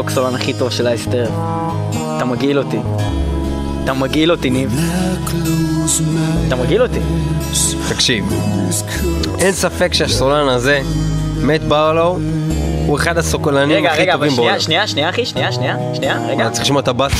[0.00, 1.30] אלכס טובלוק, סולן הכי טוב של אייסטר.
[2.16, 2.78] אתה מגעיל אותי.
[3.84, 4.80] אתה מגעיל אותי, ניב.
[6.46, 7.00] אתה מגעיל אותי.
[7.88, 8.24] תקשיב,
[9.38, 10.80] אין ספק שהסולן הזה,
[11.42, 12.18] מת ברלו,
[12.86, 14.60] הוא אחד הסוקולנים רגע, הכי רגע, אבל טובים בעולם.
[14.60, 16.50] שנייה, שנייה, שנייה, אחי, שנייה, שנייה, שנייה, רגע.
[16.50, 17.12] צריך לשמוע את הבאס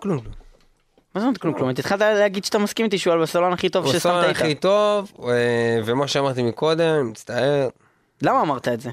[0.00, 0.18] כלום.
[1.14, 1.68] מה זאת אומרת כלום כלום?
[1.68, 4.30] התחלת להגיד שאתה מסכים איתי שהוא הסולן הכי טוב ששמת איתה.
[4.30, 7.68] הכי טוב, אה, ומה שאמרתי מקודם, אני מצטער.
[8.22, 8.90] למה אמרת את זה?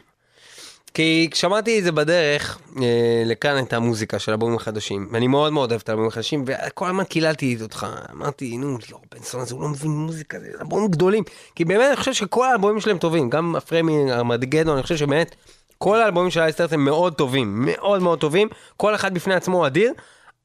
[0.93, 5.72] כי שמעתי את זה בדרך אה, לכאן את המוזיקה של אלבומים חדשים, ואני מאוד מאוד
[5.72, 9.62] אוהב את האלבומים החדשים, וכל הזמן קיללתי אותך, אמרתי, נו, ליאור בן סון הזה, הוא
[9.62, 11.24] לא מבין מוזיקה, זה אלבומים גדולים,
[11.56, 15.36] כי באמת אני חושב שכל האלבומים שלהם טובים, גם הפרמי, ארמדגדון, אני חושב שבאמת,
[15.78, 18.47] כל האלבומים של אייסטרס הם מאוד טובים, מאוד מאוד טובים,
[18.78, 19.93] כל אחד בפני עצמו אדיר,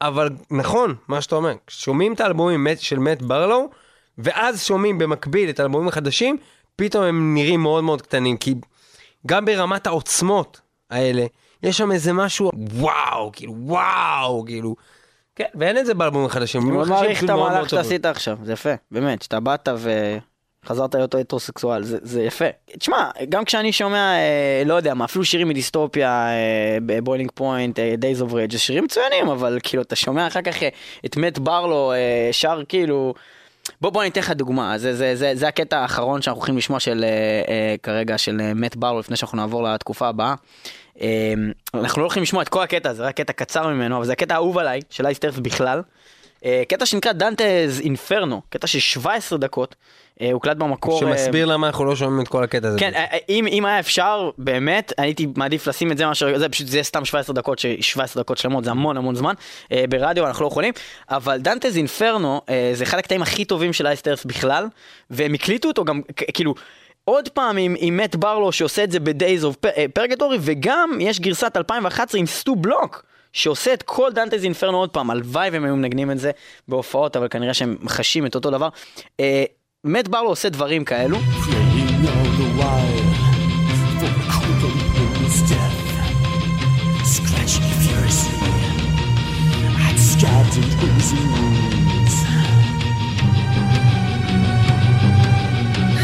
[0.02, 3.70] אבל נכון, מה שאתה אומר, שומעים את האלבומים של מת ברלו,
[4.18, 6.36] ואז שומעים במקביל את האלבומים החדשים,
[6.76, 8.54] פתאום הם נראים מאוד מאוד קטנים, כי
[9.26, 11.26] גם ברמת העוצמות האלה,
[11.62, 14.76] יש שם איזה משהו, וואו, כאילו, וואו, כאילו.
[15.36, 16.62] כן, ואין את זה באלבומים החדשים.
[16.62, 17.80] אני מעריך את המהלך שאתה.
[17.80, 19.68] עשית עכשיו, זה יפה, באמת, שאתה באת
[20.64, 22.44] וחזרת להיות הטרוסקסואל, זה, זה יפה.
[22.78, 26.28] תשמע, גם כשאני שומע, אה, לא יודע מה, אפילו שירים מדיסטופיה,
[26.86, 30.62] ב Boiling Point, Days of Rage, זה שירים מצוינים, אבל כאילו, אתה שומע אחר כך
[30.62, 30.68] אה,
[31.06, 33.14] את מט ברלו אה, שר כאילו...
[33.80, 36.80] בוא בוא אני אתן לך דוגמה, זה, זה, זה, זה הקטע האחרון שאנחנו הולכים לשמוע
[36.80, 37.08] של אה,
[37.52, 40.34] אה, כרגע של אה, מת ברלו לפני שאנחנו נעבור לתקופה הבאה.
[41.00, 41.34] אה,
[41.74, 44.34] אנחנו לא הולכים לשמוע את כל הקטע, זה רק קטע קצר ממנו, אבל זה הקטע
[44.34, 45.82] האהוב עליי, של Iced Earth בכלל.
[46.44, 49.80] אה, קטע שנקרא Dante's Inferno, קטע של 17 דקות, אה,
[50.32, 50.94] הוקלט במקור.
[50.94, 52.78] אה, שמסביר למה אנחנו לא שומעים את כל הקטע הזה.
[52.78, 56.66] כן, אה, אם, אם היה אפשר, באמת, הייתי מעדיף לשים את זה מאשר, זה פשוט,
[56.66, 59.34] זה יהיה סתם 17 דקות, ש- 17 דקות שלמות, זה המון המון זמן,
[59.72, 60.72] אה, ברדיו אנחנו לא יכולים,
[61.10, 64.66] אבל דנטז אינפרנו, אה, זה אחד הקטעים הכי טובים של אייסטרס בכלל,
[65.10, 66.00] והם הקליטו אותו גם,
[66.34, 66.54] כאילו,
[67.04, 71.56] עוד פעם עם, עם מת ברלו שעושה את זה ב-Days of פרגטורי, וגם יש גרסת
[71.56, 73.04] 2011 עם סטו בלוק.
[73.32, 76.30] שעושה את כל דנטז אינפרנו עוד פעם, הלוואי והם היו מנגנים את זה
[76.68, 78.68] בהופעות, אבל כנראה שהם חשים את אותו דבר.
[79.86, 81.16] אה, מת ברלו עושה דברים כאלו.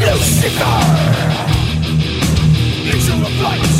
[0.07, 0.79] Lucifer!
[2.91, 3.75] Angel of light!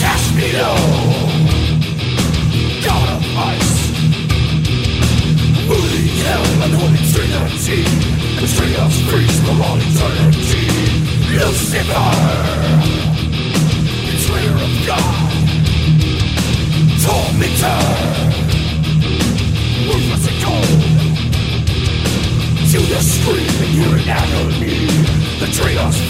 [0.00, 1.25] Cast me low!
[6.66, 7.82] anointed trinity
[8.42, 10.66] History of space for all eternity
[11.36, 12.10] Lucifer
[14.06, 15.14] Betrayer of God
[17.02, 17.82] Tormentor
[19.86, 20.80] ruthless and cold
[22.72, 24.86] To the screaming, human agony
[25.38, 26.00] The trade-off's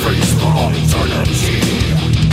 [0.40, 2.25] for all eternity.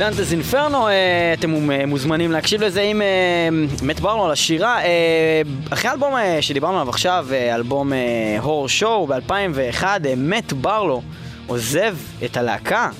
[0.00, 1.50] דנטס אינפרנו, אה, אתם
[1.86, 3.48] מוזמנים להקשיב לזה עם אה,
[3.82, 4.84] מת ברנו על השירה.
[4.84, 7.92] אה, אחרי האלבום שדיברנו עליו עכשיו, אלבום
[8.40, 9.84] הור שואו ב-2001,
[10.16, 11.02] מת ברלו
[11.46, 12.90] עוזב את הלהקה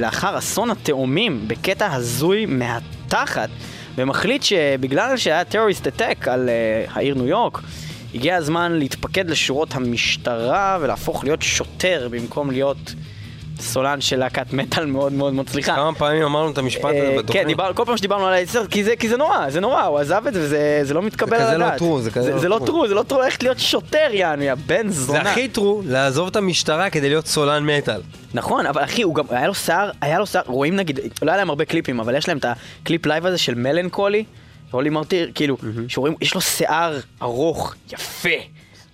[0.00, 3.48] לאחר אסון התאומים בקטע הזוי מהתחת,
[3.96, 6.50] ומחליט שבגלל שהיה טרוריסט אטק על
[6.94, 7.58] העיר ניו יורק,
[8.14, 12.94] הגיע הזמן להתפקד לשורות המשטרה ולהפוך להיות שוטר במקום להיות
[13.60, 15.74] סולן של להקת מטאל מאוד מאוד מצליחה.
[15.74, 17.46] כמה פעמים אמרנו את המשפט אה, הזה כן, בתוכנית.
[17.46, 20.22] דיבר, כל פעם שדיברנו על היצר, כי זה, כי זה נורא, זה נורא, הוא עזב
[20.28, 21.80] את זה וזה זה לא מתקבל זה על לא הדעת.
[22.02, 22.60] זה כזה זה, לא זה לא.
[22.66, 25.30] טרו, זה לא טרו ללכת להיות שוטר, יענו, יא בן זה זונה.
[25.30, 28.00] הכי טרו לעזוב את המשטרה כדי להיות סולן מטאל.
[28.34, 31.36] נכון, אבל אחי, הוא גם, היה לו שיער, היה לו שיער, רואים נגיד, לא היה
[31.36, 32.44] להם הרבה קליפים, אבל יש להם את
[32.82, 34.24] הקליפ לייב הזה של Melancholy,
[34.70, 35.56] Holy Martyr, כאילו,
[35.88, 38.28] שרואים, יש לו שיער ארוך, יפה,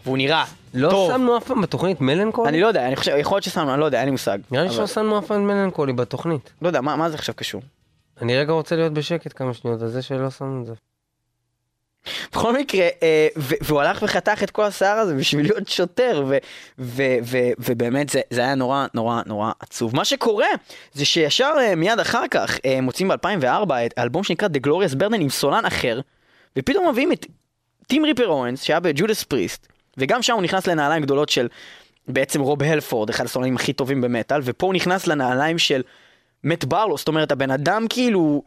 [0.05, 0.45] והוא נראה
[0.75, 1.11] לא.
[1.13, 2.49] שמנו אף פעם בתוכנית Melancholy?
[2.49, 4.39] אני לא יודע, אני חושב, יכול להיות ששמנו, אני לא יודע, אין לי מושג.
[4.51, 6.53] נראה לי שלא שמנו אף פעם Melancholy בתוכנית.
[6.63, 7.63] לא יודע, מה זה עכשיו קשור?
[8.23, 10.73] אני רגע רוצה להיות בשקט כמה שניות, אז זה שלא שמנו את זה.
[12.33, 16.25] בכל מקרה, אה, והוא הלך וחתך את כל השיער הזה בשביל להיות שוטר,
[17.59, 19.97] ובאמת זה, זה היה נורא נורא נורא עצוב.
[19.97, 20.47] מה שקורה
[20.93, 25.15] זה שישר אה, מיד אחר כך אה, מוצאים ב-2004 את האלבום שנקרא The Glorious Burden
[25.21, 26.01] עם סולן אחר,
[26.59, 27.27] ופתאום מביאים את
[27.87, 29.69] טים ריפר אורנס שהיה בג'ודס פריסט,
[29.99, 31.49] וגם שם הוא נכנס לנעליים גדולות של
[32.09, 35.83] בעצם רוב הלפורד, אחד הסולנים הכי טובים במטאל, ופה הוא נכנס לנעליים של
[36.45, 38.43] מת ברלו, זאת אומרת הבן אדם כאילו...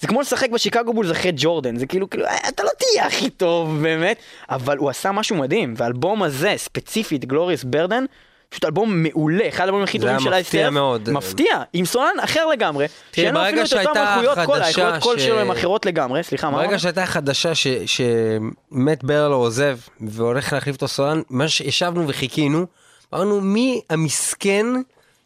[0.00, 3.30] זה כמו לשחק בשיקגו בולס אחרי ג'ורדן, זה כאילו, כאילו, אה, אתה לא תהיה הכי
[3.30, 4.16] טוב באמת,
[4.50, 8.04] אבל הוא עשה משהו מדהים, והאלבום הזה, ספציפית, Glorious Burden,
[8.52, 11.10] פשוט אלבום מעולה, אחד האלבומים הכי זה טובים היה של מפתיע Iced Earth, מאוד.
[11.10, 15.02] מפתיע, עם סולן אחר לגמרי, שאין לו ברגע אפילו את שהייתה איכויות קול, חדשה האיכויות
[15.02, 16.80] קול שלו הן אחרות לגמרי, סליחה, מה ברגע אמרת?
[16.80, 22.66] שהייתה חדשה ש- שמת ברלו עוזב והולך להחליף את הסולן, מה שישבנו וחיכינו,
[23.14, 24.66] אמרנו מי המסכן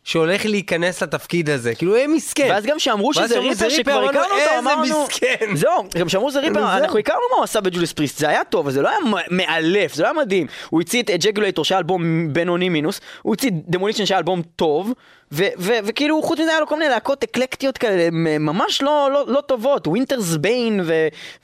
[0.07, 2.49] שהולך להיכנס לתפקיד הזה, כאילו הם מסכן.
[2.51, 5.57] ואז גם שאמרו שזה ריפר שכבר הכרנו אמרנו, אותו, איזה אמרנו, מסכן.
[5.63, 6.77] זהו, גם שאמרו שזה ריפר.
[6.77, 8.99] אנחנו הכרנו מה הוא עשה ב Judas Priest, זה היה טוב, זה לא היה
[9.31, 10.47] מאלף, זה לא היה מדהים.
[10.71, 14.93] הוא הוציא את Jugulator שהיה אלבום בינוני מינוס, הוא הוציא Demolition שהיה אלבום טוב,
[15.33, 19.41] וכאילו חוץ מזה היה לו כל מיני להקות אקלקטיות כאלה מ- ממש לא, לא, לא
[19.41, 20.81] טובות, Winters Bane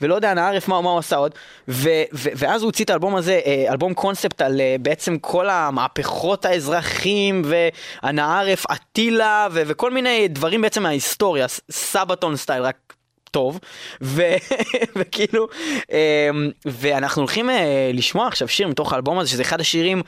[0.01, 1.31] ולא יודע, אנא ערף מה, מה הוא עשה עוד.
[1.67, 5.49] ו- ו- ואז הוא הוציא את האלבום הזה, אה, אלבום קונספט על אה, בעצם כל
[5.49, 12.93] המהפכות האזרחים ואנא ערף אטילה ו- וכל מיני דברים בעצם מההיסטוריה, סבתון סטייל, רק
[13.31, 13.59] טוב,
[14.01, 14.35] ו-
[14.97, 15.47] וכאילו,
[15.91, 20.01] אמ, ואנחנו הולכים אה, לשמוע עכשיו שיר מתוך האלבום הזה, שזה אחד השירים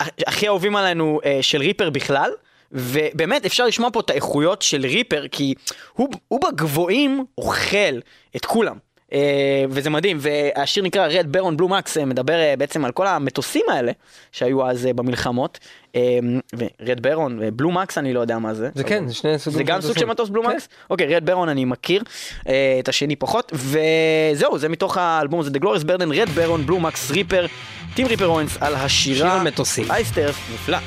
[0.00, 2.30] הכי אהובים עלינו אה, של ריפר בכלל.
[2.72, 5.54] ובאמת אפשר לשמוע פה את האיכויות של ריפר כי
[5.92, 7.98] הוא, הוא בגבוהים אוכל
[8.36, 8.76] את כולם
[9.12, 13.62] אה, וזה מדהים והשיר נקרא רד ברון בלו מקס מדבר אה, בעצם על כל המטוסים
[13.68, 13.92] האלה
[14.32, 15.58] שהיו אז אה, במלחמות
[16.54, 19.64] ורד ברון ובלו מקס אני לא יודע מה זה זה כן, זה שני סוגים זה
[19.64, 20.04] גם סוג של.
[20.04, 20.48] מטוס בלו כן.
[20.48, 20.68] מקס?
[20.90, 22.02] אוקיי, רד ברון אני מכיר,
[22.80, 27.10] את השני פחות, וזהו, זה מתוך האלבום הזה, The Glorious Burden, רד ברון, בלו מקס,
[27.10, 27.46] ריפר,
[27.94, 29.30] טים ריפר אורנס, על השירה.
[29.30, 29.90] שיר על מטוסים.
[29.90, 30.78] אייסטרס, נפלא.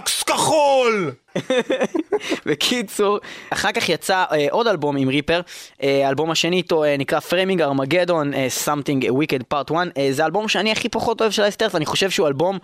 [0.00, 1.12] מקס כחול!
[2.46, 3.18] בקיצור,
[3.50, 5.40] אחר כך יצא אה, עוד אלבום עם ריפר,
[5.82, 10.22] אה, האלבום השני איתו אה, נקרא Framing Armageddon, אה, Something Wicked Part 1, אה, זה
[10.22, 12.58] האלבום שאני הכי פחות אוהב של Iced Earth, אני חושב שהוא אלבום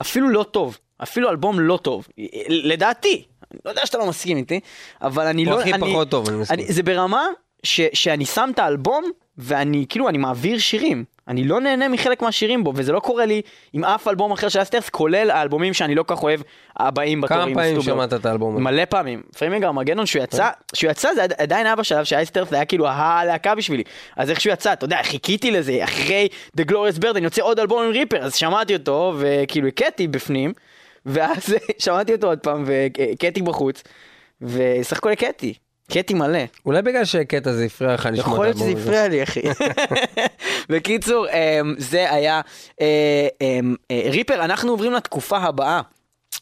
[0.00, 2.08] אפילו לא טוב, אפילו אלבום לא טוב,
[2.48, 4.60] לדעתי, אני לא יודע שאתה לא מסכים איתי,
[5.02, 5.60] אבל אני הוא לא...
[5.60, 6.66] הכי אני, פחות טוב, אני מסכים.
[6.68, 7.26] זה ברמה
[7.62, 9.04] ש, שאני שם את האלבום
[9.38, 11.04] ואני כאילו אני מעביר שירים.
[11.30, 14.62] אני לא נהנה מחלק מהשירים בו, וזה לא קורה לי עם אף אלבום אחר של
[14.62, 16.40] Iced Earth, כולל האלבומים שאני לא כך אוהב,
[16.76, 17.82] הבאים בתור כמה פעמים.
[17.82, 18.64] שמעת את האלבום הזה?
[18.64, 19.22] מלא פעמים.
[19.38, 22.56] Framing Armageddon, שהוא יצא, שהוא יצא זה עד- עדיין היה בשלב ש Iced Earth זה
[22.56, 23.82] היה כאילו הלהקה בשבילי.
[24.16, 26.28] אז איך שהוא יצא, אתה יודע, חיכיתי לזה, אחרי
[26.60, 30.52] The Glorious Burden, יוצא עוד אלבום עם ריפר, אז שמעתי אותו, וכאילו הקאתי בפנים,
[31.06, 33.82] ואז שמעתי אותו עוד פעם, והקאתי בחוץ,
[34.42, 35.54] וסך הכל הקאתי.
[35.90, 36.38] הקאתי מלא.
[36.66, 38.82] אולי בגלל שהקטע הזה הפריע לך לשמוע יכול את להיות שזה.
[38.82, 39.40] הפריע לי, אחי.
[40.70, 42.40] בקיצור, אמ, זה היה
[42.80, 43.60] אה, אה,
[44.10, 45.80] ריפר, אנחנו עוברים לתקופה הבאה.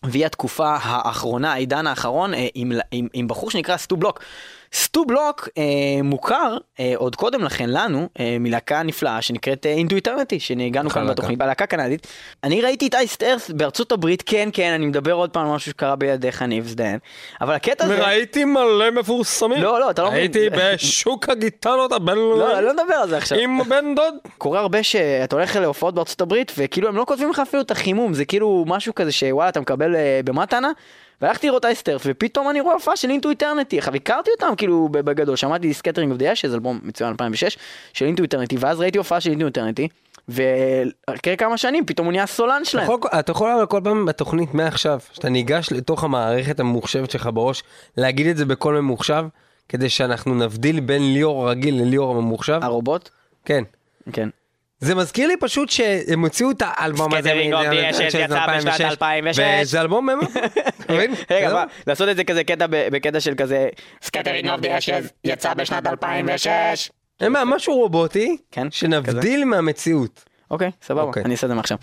[0.03, 4.20] והיא התקופה האחרונה, העידן האחרון, אה, עם, עם, עם בחור שנקרא סטו בלוק.
[4.75, 10.41] סטו בלוק אה, מוכר אה, עוד קודם לכן לנו אה, מלהקה נפלאה שנקראת Into Eternity,
[10.41, 11.07] שניגנו כאן.
[11.07, 12.07] בתוכנית, בלהקה קנדית.
[12.45, 15.71] אני ראיתי את Iced Earth בארצות הברית, כן כן, אני מדבר עוד פעם על משהו
[15.71, 16.99] שקרה בידיך, אני מזדיין.
[17.41, 18.07] אבל הקטע הזה...
[18.07, 19.62] ראיתי מלא מפורסמים.
[19.62, 20.21] לא, לא, אתה לא מבין.
[20.21, 23.39] הייתי בשוק הגיטרות לא, הבינלאומי אני לא מדבר על זה עכשיו.
[23.39, 24.14] עם בן דוד.
[24.39, 28.14] קורה הרבה שאתה הולך להופעות בארצות הברית וכאילו הם לא כותבים לך אפילו את החימום
[28.14, 30.71] זה כאילו משהו כזה שוואלה אתה מקבל אה, במתנה.
[31.23, 34.89] והלכתי לראות Iced Earth ופתאום אני רואה הופעה של Into Eternity עכשיו הכרתי אותם כאילו
[34.93, 37.59] בגדול שמעתי Scattering of the Ash, שזה אלבום מצוין 2006
[37.93, 39.89] של Into Eternity ואז ראיתי הופעה של Into Eternity
[40.29, 42.85] ואחרי כמה שנים פתאום הוא נהיה סולן שלהם.
[42.85, 47.62] יכול- אתה יכול אבל כל פעם בתוכנית מעכשיו, שאתה ניגש לתוך המערכת הממוחשבת שלך בראש,
[47.97, 49.25] להגיד את זה בקול ממוחשב,
[49.69, 52.59] כדי שאנחנו נבדיל בין ליאור הרגיל לליאור הממוחשב.
[52.62, 53.09] הרובוט?
[53.45, 53.64] כן.
[54.12, 54.29] כן.
[54.81, 57.33] זה מזכיר לי פשוט שהם הוציאו את האלבום הזה.
[57.33, 59.39] The מ- Ashes של יצא בשנת 2006.
[59.62, 60.09] וזה אלבום.
[60.11, 61.14] אתה מבין?
[61.31, 63.68] רגע לא- לעשות את זה כזה קטע בקטע של כזה
[64.05, 66.91] Scattering of the Ashes יצא בשנת 2006.
[67.20, 70.24] אין מה, משהו רובוטי, כן, שנבדיל מהמציאות.
[70.51, 71.22] אוקיי, סבבה, אוקיי.
[71.24, 71.79] אני אעשה את זה מעכשיו.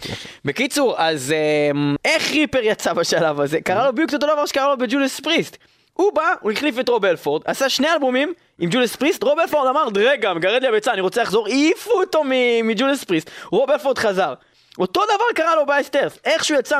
[0.46, 1.34] בקיצור, אז
[1.72, 3.62] אמ, איך ריפר יצא בשלב הזה?
[3.62, 5.58] קרה לו בדיוק אותו דבר שקרה לו ב Judas Priest.
[5.96, 9.68] הוא בא, הוא החליף את רוב הלפורד, עשה שני אלבומים עם Judas Priest, רוב הלפורד
[9.68, 12.22] אמר, רגע, מגרד לי הביצה, אני רוצה לחזור, העיפו אותו
[12.64, 14.34] מ Judas Priest, רוב הלפורד חזר.
[14.80, 16.80] אותו דבר קרה לו ב Iced Earth, איך שהוא יצא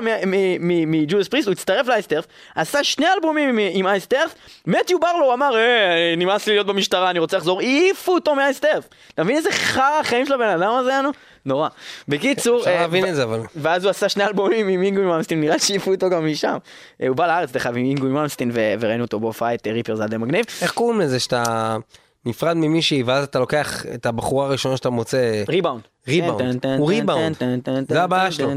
[0.88, 4.36] מ Judas Priest, הוא הצטרף ל Iced Earth, עשה שני אלבומים עם- עם Iced Earth,
[4.68, 8.60] מתיו ברלו אמר, אה, נמאס לי להיות במשטרה, אני רוצה לחזור, העיפו אותו מה Iced
[8.60, 8.84] Earth.
[9.14, 11.10] אתה מבין איזה חרא החיים של הבן אדם הזה, יענו?
[11.46, 11.70] נורא.
[12.08, 13.42] בקיצור, אפשר אה, להבין את זה אבל.
[13.56, 16.58] ואז הוא עשה שני אלבומים עם אינגוי מלמסטין, נראה שהעיפו אותו גם משם.
[17.02, 19.72] אה, הוא בא לארץ דרך אגב עם אינגוי מלמסטין ו- וראינו אותו בהופעה את אה,
[19.72, 20.46] ריפר, זה די מגניב.
[20.62, 21.78] איך קוראים לזה שאתה
[22.26, 25.44] נפרד ממישהי ואז אתה לוקח את הבחורה הראשונה שאתה מוצא.
[25.48, 25.82] ריבאונד.
[26.08, 26.66] ריבאונד.
[26.78, 27.36] הוא ריבאונד.
[27.88, 28.52] זה הבעיה שלו.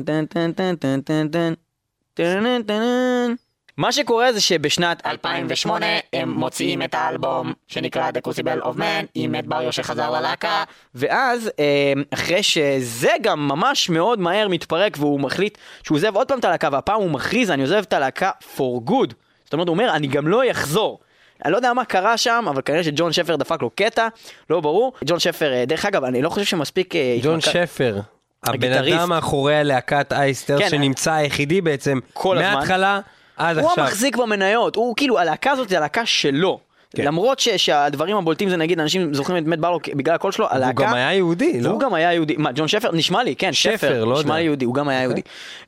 [3.79, 9.33] מה שקורה זה שבשנת 2008 הם מוציאים את האלבום שנקרא The Crucible of Man עם
[9.33, 10.65] מת בריו שחזר ללהקה.
[10.95, 16.39] ואז אה, אחרי שזה גם ממש מאוד מהר מתפרק והוא מחליט שהוא עוזב עוד פעם
[16.39, 19.13] את הלהקה והפעם הוא מכריז אני עוזב את הלהקה for good.
[19.45, 20.99] זאת אומרת הוא אומר אני גם לא אחזור.
[21.45, 24.09] אני לא יודע מה קרה שם אבל כנראה שג'ון שפר דפק לו קטע
[24.51, 28.01] לא ברור ג'ון שפר אה, דרך אגב אני לא חושב שמספיק אה, ג'ון התמקד- שפר.
[28.45, 28.99] הבן הגיטריסט.
[28.99, 30.69] אדם מאחורי להקת אייסטר כן.
[30.71, 33.01] שנמצא היחידי בעצם כל הזמן.
[33.39, 33.85] עד הוא עכשיו.
[33.85, 36.61] המחזיק במניות, הוא כאילו, הלהקה הזאת זה הלהקה שלו.
[36.97, 37.05] כן.
[37.05, 40.55] למרות ש- שהדברים הבולטים זה נגיד אנשים זוכרים את מת ברלו בגלל הקול שלו, הוא
[40.55, 41.69] הלהקה, גם היה יהודי, לא?
[41.69, 42.91] והוא גם היה יהודי, מה ג'ון שפר?
[42.93, 44.35] נשמע לי, כן, שפר, שפר, לא נשמע יודע.
[44.35, 45.21] לי יהודי, הוא גם היה יהודי.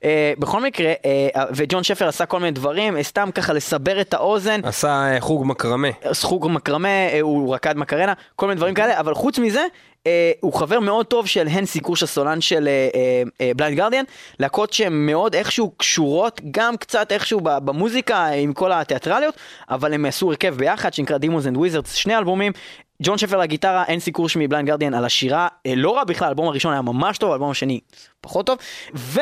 [0.04, 4.14] אה, בכל מקרה, אה, וג'ון שפר עשה כל מיני דברים, אה, סתם ככה לסבר את
[4.14, 5.88] האוזן, עשה אה, חוג מקרמה.
[6.12, 9.62] סחוג מקרמה, אה, הוא רקד מקרנה, כל מיני דברים כאלה, אבל חוץ מזה,
[10.06, 12.68] אה, הוא חבר מאוד טוב של הנסי קורש הסולן של
[13.56, 14.04] Blind Guardian,
[14.38, 19.34] להקות שהן מאוד איכשהו קשורות, גם קצת איכשהו במוזיקה עם כל התיאטרליות,
[19.70, 22.52] אבל הם עשו הרכב ביחד שנקרא Demons and Wizards, שני אלבומים.
[23.02, 26.48] ג'ון שפר לגיטרה, אנסי קורש מ Blind Guardian על השירה, אה, לא רע בכלל, האלבום
[26.48, 27.80] הראשון היה ממש טוב, האלבום השני
[28.20, 28.58] פחות טוב,
[28.94, 29.20] ו...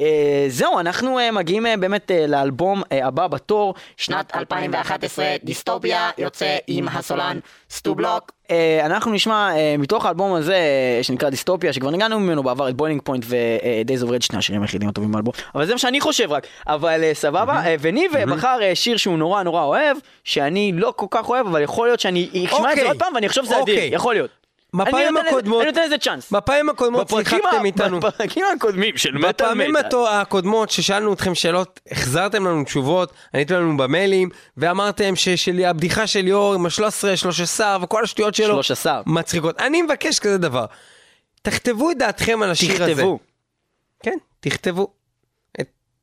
[0.00, 6.88] אה, זהו, אנחנו אה, מגיעים אה, באמת לאלבום הבא בתור, שנת 2011 דיסטופיה יוצא עם
[6.88, 7.38] הסולן
[7.70, 8.32] סטו בלוק.
[8.50, 10.58] אה, אנחנו נשמע מתוך האלבום הזה
[11.02, 14.88] שנקרא דיסטופיה שכבר ניגנו ממנו בעבר את Boiling Point ו-Days of Rage שני השירים היחידים
[14.88, 19.42] הטובים באלבום אבל זה מה שאני חושב רק אבל סבבה וניב בחר שיר שהוא נורא
[19.42, 22.86] נורא אוהב שאני לא כל כך אוהב אבל יכול להיות שאני אשמע את זה אוקיי.
[22.86, 23.90] עוד פעם ואני אחשוב שזה אדיר אוקיי.
[23.92, 24.37] יכול להיות.
[24.74, 26.32] בפעמים הקודמות- אני נותן לזה צ'אנס.
[26.32, 28.00] בפעמים הקודמות שיחקתם איתנו.
[28.00, 29.86] בפרקים הקודמים של מטאל בפעמים מטאל.
[29.86, 36.54] התו- הקודמות ששאלנו אתכם שאלות, החזרתם לנו תשובות, עניתם לנו במיילים, ואמרתם שהבדיחה של ליאור
[36.54, 36.80] עם ה-13,
[37.16, 39.00] 13 וכל השטויות שלו, 13.
[39.06, 39.60] מצחיקות.
[39.60, 40.64] אני מבקש כזה דבר,
[41.42, 42.92] תכתבו את דעתכם על השיר הזה.
[42.94, 43.18] תכתבו.
[44.02, 44.88] כן, תכתבו.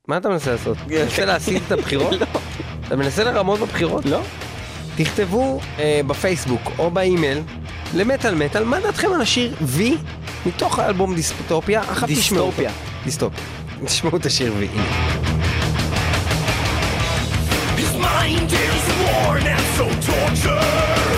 [0.07, 0.77] מה אתה מנסה לעשות?
[0.87, 2.13] אתה מנסה להסיט את הבחירות?
[2.87, 4.05] אתה מנסה לרמות בבחירות?
[4.05, 4.19] לא.
[4.97, 7.39] תכתבו אה, בפייסבוק או באימייל
[7.93, 9.81] למטאל מטאל, מה דעתכם על השיר V
[10.45, 11.81] מתוך האלבום דיסטופיה?
[11.81, 12.51] עכשיו תשמעו אותו.
[12.51, 12.71] דיסטופיה.
[13.03, 13.43] דיסטופיה.
[13.85, 14.63] תשמעו את השיר V.
[17.79, 21.14] His mind is worn and so tortured.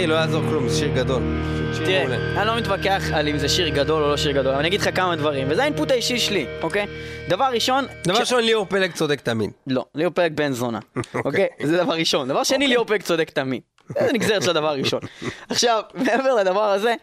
[0.00, 1.22] אחי, לא יעזור כלום, זה שיר גדול.
[1.84, 2.04] תראה.
[2.36, 4.80] אני לא מתווכח על אם זה שיר גדול או לא שיר גדול, אבל אני אגיד
[4.80, 6.86] לך כמה דברים, וזה האינפוט האישי שלי, אוקיי?
[7.28, 7.86] דבר ראשון...
[8.06, 9.50] דבר ראשון, ליאור פלג צודק תמיד.
[9.66, 10.78] לא, ליאור פלג בן זונה,
[11.24, 11.46] אוקיי?
[11.62, 12.28] זה דבר ראשון.
[12.28, 13.60] דבר שני, ליאור פלג צודק תמיד.
[13.88, 15.00] זה נגזרת של הדבר הראשון.
[15.48, 16.94] עכשיו, מעבר לדבר הזה,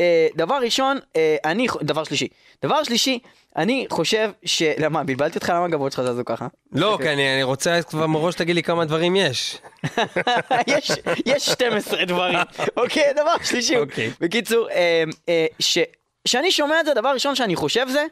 [0.00, 2.28] אה, דבר ראשון, אה, אני, דבר שלישי.
[2.62, 3.18] דבר שלישי,
[3.56, 4.62] אני חושב ש...
[4.78, 5.48] למה, בלבלתי אותך?
[5.48, 6.46] למה הגבות שלך זזו ככה?
[6.72, 9.58] לא, כי אני אני רוצה כבר מראש שתגיד לי כמה דברים יש.
[10.66, 10.90] יש,
[11.26, 12.38] יש 12 דברים,
[12.76, 13.12] אוקיי?
[13.12, 14.10] דבר שלישי, אוקיי.
[14.20, 15.78] בקיצור, אה, אה, ש-
[16.24, 18.04] כשאני שומע את זה, דבר ראשון שאני חושב זה,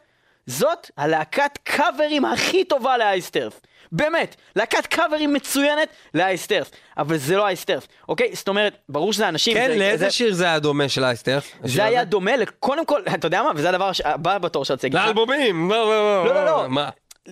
[0.46, 3.60] זאת הלהקת קאברים הכי טובה לאייסטרף.
[3.92, 8.30] באמת, להקת קאברים מצוינת לאייסטרף, אבל זה לא אייסטרף, אוקיי?
[8.34, 9.54] זאת אומרת, ברור שזה אנשים...
[9.54, 11.52] כן, זה- לאיזה זה- שיר זה היה דומה של אייסטרף?
[11.64, 12.30] זה היה דומה,
[12.60, 13.50] קודם כל, אתה יודע מה?
[13.54, 15.04] וזה הדבר הבא בתור רוצה להגיד לך.
[15.06, 15.70] לאלבומים!
[15.70, 15.90] לא,
[16.24, 16.68] לא, לא, לא.
[16.68, 16.88] מה?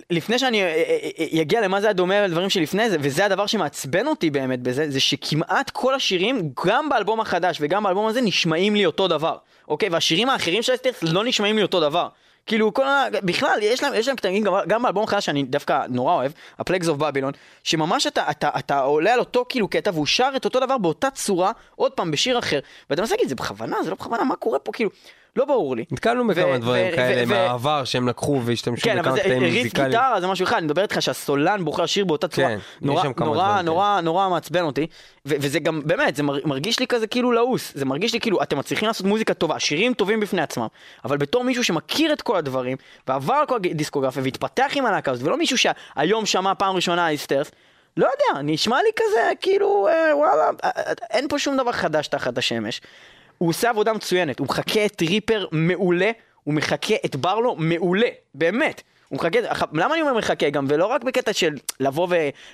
[0.09, 0.97] לפני שאני אה, אה,
[1.35, 4.91] אה, אגיע למה זה היה דומה לדברים שלפני זה, וזה הדבר שמעצבן אותי באמת בזה,
[4.91, 9.37] זה שכמעט כל השירים, גם באלבום החדש וגם באלבום הזה, נשמעים לי אותו דבר,
[9.67, 9.89] אוקיי?
[9.89, 12.07] והשירים האחרים של Iced Earth לא נשמעים לי אותו דבר.
[12.45, 13.05] כאילו כל ה...
[13.23, 16.87] בכלל, יש להם, יש להם קטעים, גם, באלבום החדש שאני דווקא נורא אוהב, ה Plagues
[16.87, 17.33] of Babylon,
[17.63, 21.09] שממש אתה, אתה, אתה עולה על אותו כאילו קטע והוא שר את אותו דבר באותה
[21.09, 22.59] צורה, עוד פעם בשיר אחר,
[22.89, 24.71] ואתה מנסה להגיד, זה בכוונה, זה לא בכוונה, מה קורה פה?
[24.71, 24.89] כאילו,
[25.35, 25.85] לא ברור לי.
[25.91, 29.89] נתקלנו בכמה דברים כאלה מהעבר שהם לקחו והשתמשו כן, אבל בכמה קטעים ריף מוזיקליים.
[29.89, 33.61] גיטרה זה משהו אחד, אני מדבר איתך שהסולן בוחר שיר באותה צורה, כן, נורא, כמה
[33.61, 34.87] נורא, נורא, מעצבן אותי,
[35.25, 38.57] וזה גם, באמת, זה מר- מרגיש לי כזה כאילו לעוס, זה מרגיש לי כאילו, אתם
[38.57, 40.67] מצליחים לעשות מוזיקה טובה, שירים טובים בפני עצמם,
[41.05, 42.77] אבל בתור מישהו שמכיר את כל הדברים,
[43.07, 47.51] ועבר כל הדיסקוגרפיה, והתפתח עם הלהקה הזאת, ולא מישהו שהיום שמע פעם ראשונה אייסטרס,
[47.97, 52.07] לא יודע, נשמע לי כזה, כאילו, אה, וואלה, אה, אה, אין פה שום דבר חדש
[52.07, 52.81] תחת השמש.
[53.39, 56.11] הוא עושה עבודה מצוינת, הוא מחכה את ריפר מעולה,
[56.43, 58.81] הוא מחכה את ברלו מעולה, באמת.
[59.09, 59.39] הוא מחכה,
[59.73, 62.07] למה אני אומר מחכה גם, ולא רק בקטע של לבוא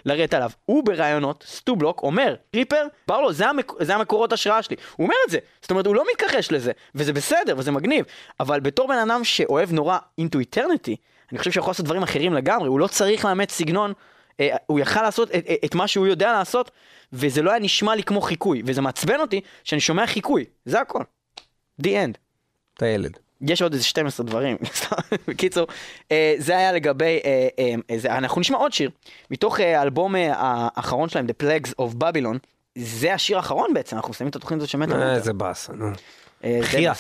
[0.06, 0.50] ולרדת עליו.
[0.66, 3.72] הוא בראיונות, סטובלוק, אומר, ריפר, ברלו, זה, המק...
[3.80, 4.76] זה המקורות השראה שלי.
[4.96, 5.38] הוא אומר את זה.
[5.62, 8.06] זאת אומרת, הוא לא מתכחש לזה, וזה בסדר, וזה מגניב.
[8.40, 10.96] אבל בתור בן אדם שאוהב נורא into eternity,
[11.32, 13.94] אני חושב שהוא יכול לעשות דברים אחרים לגמרי, הוא לא צריך לאמץ סגנון,
[14.66, 16.72] הוא יכל לעשות את, את, מה שהוא יודע לעשות,
[17.14, 21.04] וזה לא היה נשמע לי כמו חיקוי, וזה מעצבן אותי שאני שומע חיקוי, זה הכל.
[21.82, 22.18] The end.
[22.78, 23.18] אתה ילד.
[23.42, 24.58] יש עוד איזה 12 דברים.
[25.28, 25.68] בקיצור,
[26.12, 27.76] אה, זה היה לגבי, אה, אה,
[28.10, 28.90] אה, אנחנו נשמע עוד שיר,
[29.32, 30.32] מתוך אה, האלבום אה,
[30.76, 32.38] האחרון שלהם, The Plagues of Babylon,
[32.76, 34.96] זה השיר האחרון בעצם, אנחנו מסיימים את התוכנית הזאת שמתה.
[34.96, 35.86] אה, איזה באסה, נו.
[36.44, 36.98] אה, חייאת.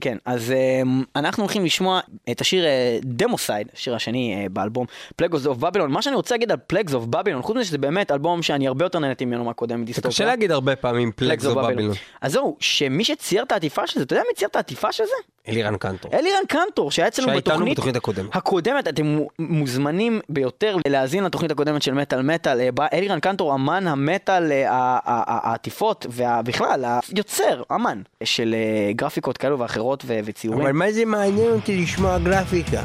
[0.00, 0.82] כן, אז אה,
[1.16, 2.64] אנחנו הולכים לשמוע את השיר
[3.04, 4.86] דמוסייד, השיר השני אה, באלבום
[5.16, 5.90] Plagues of Babylon.
[5.90, 8.84] מה שאני רוצה להגיד על Plagues of Babylon, חוץ מזה שזה באמת אלבום שאני הרבה
[8.84, 10.10] יותר נהניתי ממנו מהקודם זה מדיסטופיה.
[10.10, 11.94] קשה להגיד הרבה פעמים Plagues of Babylon.
[12.20, 15.04] אז זהו, שמי שצייר את העטיפה של זה, אתה יודע מי צייר את העטיפה של
[15.04, 15.12] זה?
[15.48, 16.10] אלירן קנטור.
[16.14, 18.36] אלירן קנטור, שהיה אצלנו בתוכנית בתוכנית הקודמת.
[18.36, 22.60] הקודמת, אתם מו- מוזמנים ביותר להאזין לתוכנית הקודמת של מטאל מטאל.
[22.60, 24.66] אה, בה אלירן קנטור אמן המטאל, אה,
[25.06, 26.84] העטיפות, ובכלל,
[27.14, 30.60] היוצר, אמן, של אה, גרפיקות כאלו ואחרות ו- וציורים.
[30.60, 32.82] אבל מה זה מעניין אותי לשמוע גרפיקה?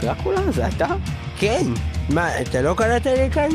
[0.00, 0.52] דרקולה?
[0.52, 0.86] זה אתה?
[1.38, 1.64] כן.
[2.10, 3.48] מה, אתה לא קראת לי כאן?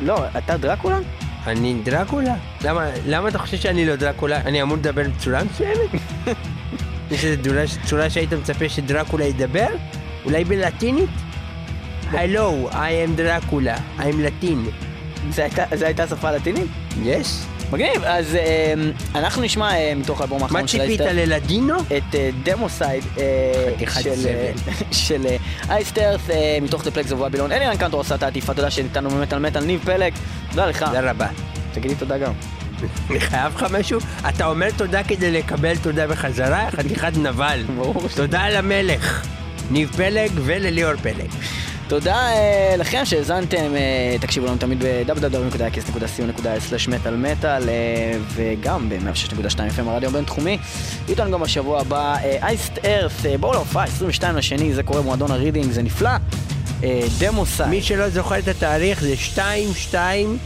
[0.00, 0.98] לא, אתה דרקולה?
[1.46, 2.34] אני דרקולה?
[2.64, 4.36] למה, למה אתה חושב שאני לא דרקולה?
[4.40, 5.90] אני אמור לדבר בצורה מסוימת?
[7.10, 7.42] יש איזו
[7.84, 9.66] צורה, שהיית מצפה שדרקולה ידבר?
[10.24, 11.10] אולי בלטינית?
[12.10, 14.64] הלו, I am דרקולה, I'm לטין.
[15.30, 15.48] זה
[15.86, 16.66] הייתה- שפה לטינית?
[17.02, 17.28] יש?
[17.72, 18.74] מגניב, אז אה,
[19.14, 21.16] אנחנו נשמע אה, מתוך האלבום האחרון מה של ציפית אייסטר.
[21.16, 21.74] ללדינו?
[21.80, 23.04] את דמוסייד
[23.74, 24.52] חתיכת של אה,
[25.06, 25.36] של אה,
[25.68, 27.52] אייסטרס אה, מתוך The Plagues of Babylon.
[27.52, 30.12] אלירן קנטור עשה את העטיפה, תודה שניתנו באמת על מטאל ניב פלג.
[30.50, 30.82] תודה לך.
[30.82, 31.26] תודה רבה.
[31.72, 32.32] תגידי תודה גם.
[33.10, 34.00] אני חייב לך משהו?
[34.28, 36.70] אתה אומר תודה כדי לקבל תודה בחזרה?
[36.70, 37.64] חתיכת נבל.
[38.14, 39.26] תודה למלך.
[39.70, 41.30] ניב פלג ולליאור פלג.
[41.88, 47.62] תודה אה, לכם שהאזנתם, אה, תקשיבו לנו תמיד ב-www.kis.co.il/מטאל מטאל
[48.34, 50.58] וגם ב-106.2 FM הרדיו הבינתחומי.
[51.08, 55.82] איתנו גם בשבוע הבא אייסט ארת, בואו להופעה 22 לשני, זה קורה במועדון הרידינג, זה
[55.82, 56.10] נפלא.
[57.18, 57.68] דמוסייד.
[57.68, 60.38] מי שלא זוכר את התאריך זה 2202.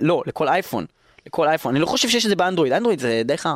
[0.00, 0.84] לא, לכל אייפון.
[1.26, 3.52] לכל אייפון, אני לא חושב שיש את זה באנדרואיד, אנדרואיד זה די חרא.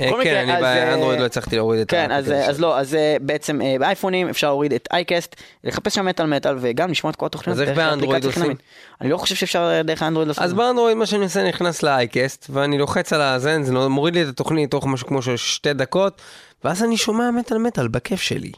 [0.00, 2.94] אה, כן, אני אז, אה, באנדרואיד לא הצלחתי להוריד את כן, אז, אז לא, אז
[2.94, 7.16] אה, בעצם אה, באייפונים אפשר להוריד את אייקסט, לחפש שם מטאל מטאל וגם לשמוע את
[7.16, 8.54] כל התוכניות אז איך דרך באנדרואיד עושים?
[9.00, 10.52] אני לא חושב שאפשר אה, דרך האנדרואיד לעשות את אז.
[10.52, 14.70] באנדרואיד מה שאני עושה נכנס לאייקסט ואני לוחץ על האזן זה מוריד לי את התוכנית
[14.70, 16.22] תוך משהו כמו של שתי דקות
[16.64, 18.52] ואז אני שומע מטאל מטאל בכיף שלי.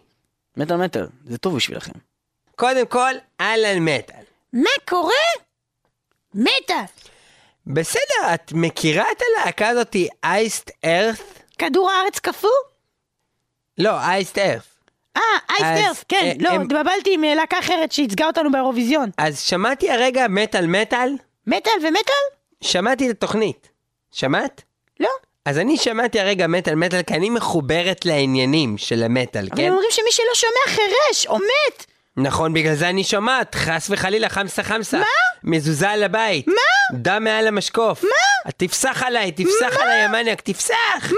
[0.57, 1.92] מטאל מטאל, זה טוב בשבילכם.
[2.57, 4.22] קודם כל אהלן מטאל.
[4.52, 5.12] מה קורה?
[6.34, 6.84] מתה.
[7.66, 11.16] בסדר את מכירה את הלהקה הזאתי אייסט ארת?
[11.58, 12.48] כדור הארץ קפוא?
[13.78, 14.60] לא אייסט ארת.
[15.16, 19.10] אה, אז, אייסטרף, כן, אה, לא, הם- התבלבלתי עם אה, להקה אחרת שייצגה אותנו באירוויזיון.
[19.18, 22.14] אז שמעתי הרגע מטאל מטאל מטאל ומטאל?
[22.60, 23.68] שמעתי את התוכנית.
[24.12, 24.62] שמעת?
[25.00, 25.08] לא.
[25.44, 29.62] אז אני שמעתי הרגע מטאל מטאל כי אני מחוברת לעניינים של המטאל, אבל כן?
[29.66, 31.86] הם אומרים שמי שלא שומע חירש, או מת.
[32.16, 34.98] נכון, בגלל זה אני שומעת, חס וחלילה, חמסה חמסה.
[34.98, 35.04] מה?
[35.44, 36.46] מזוזה על הבית.
[36.48, 36.54] מה?
[36.92, 38.04] דם מעל המשקוף.
[38.04, 38.50] מה?
[38.56, 40.74] תפסח עליי, תפסח עליי, המניאק, תפסח!
[41.02, 41.16] מה?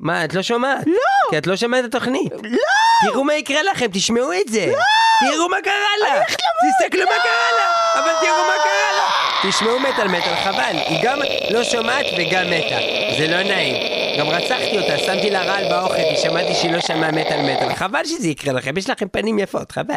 [0.00, 0.86] מה, את לא שומעת?
[0.86, 1.30] לא.
[1.30, 2.32] כי את לא שומעת את התוכנית.
[2.42, 3.08] לא!
[3.10, 4.66] תראו מה יקרה לכם, תשמעו את זה.
[4.66, 5.30] לא!
[5.30, 6.24] תראו מה קרה לה.
[6.26, 7.72] תסתכלו מה קרה לה.
[8.00, 9.10] אבל תראו מה קרה לה.
[9.48, 10.76] תשמעו מטאל מטאל, חבל.
[10.86, 11.18] היא גם
[11.50, 12.78] לא שומעת וגם מתה.
[13.18, 13.76] זה לא נעים.
[14.18, 17.74] גם רצחתי אותה, שמתי לה רעל באוכל, כי שמעתי שהיא לא שמעה מטאל מטאל.
[17.74, 19.94] חבל שזה יקרה לכם, יש לכם פנים יפות, חבל.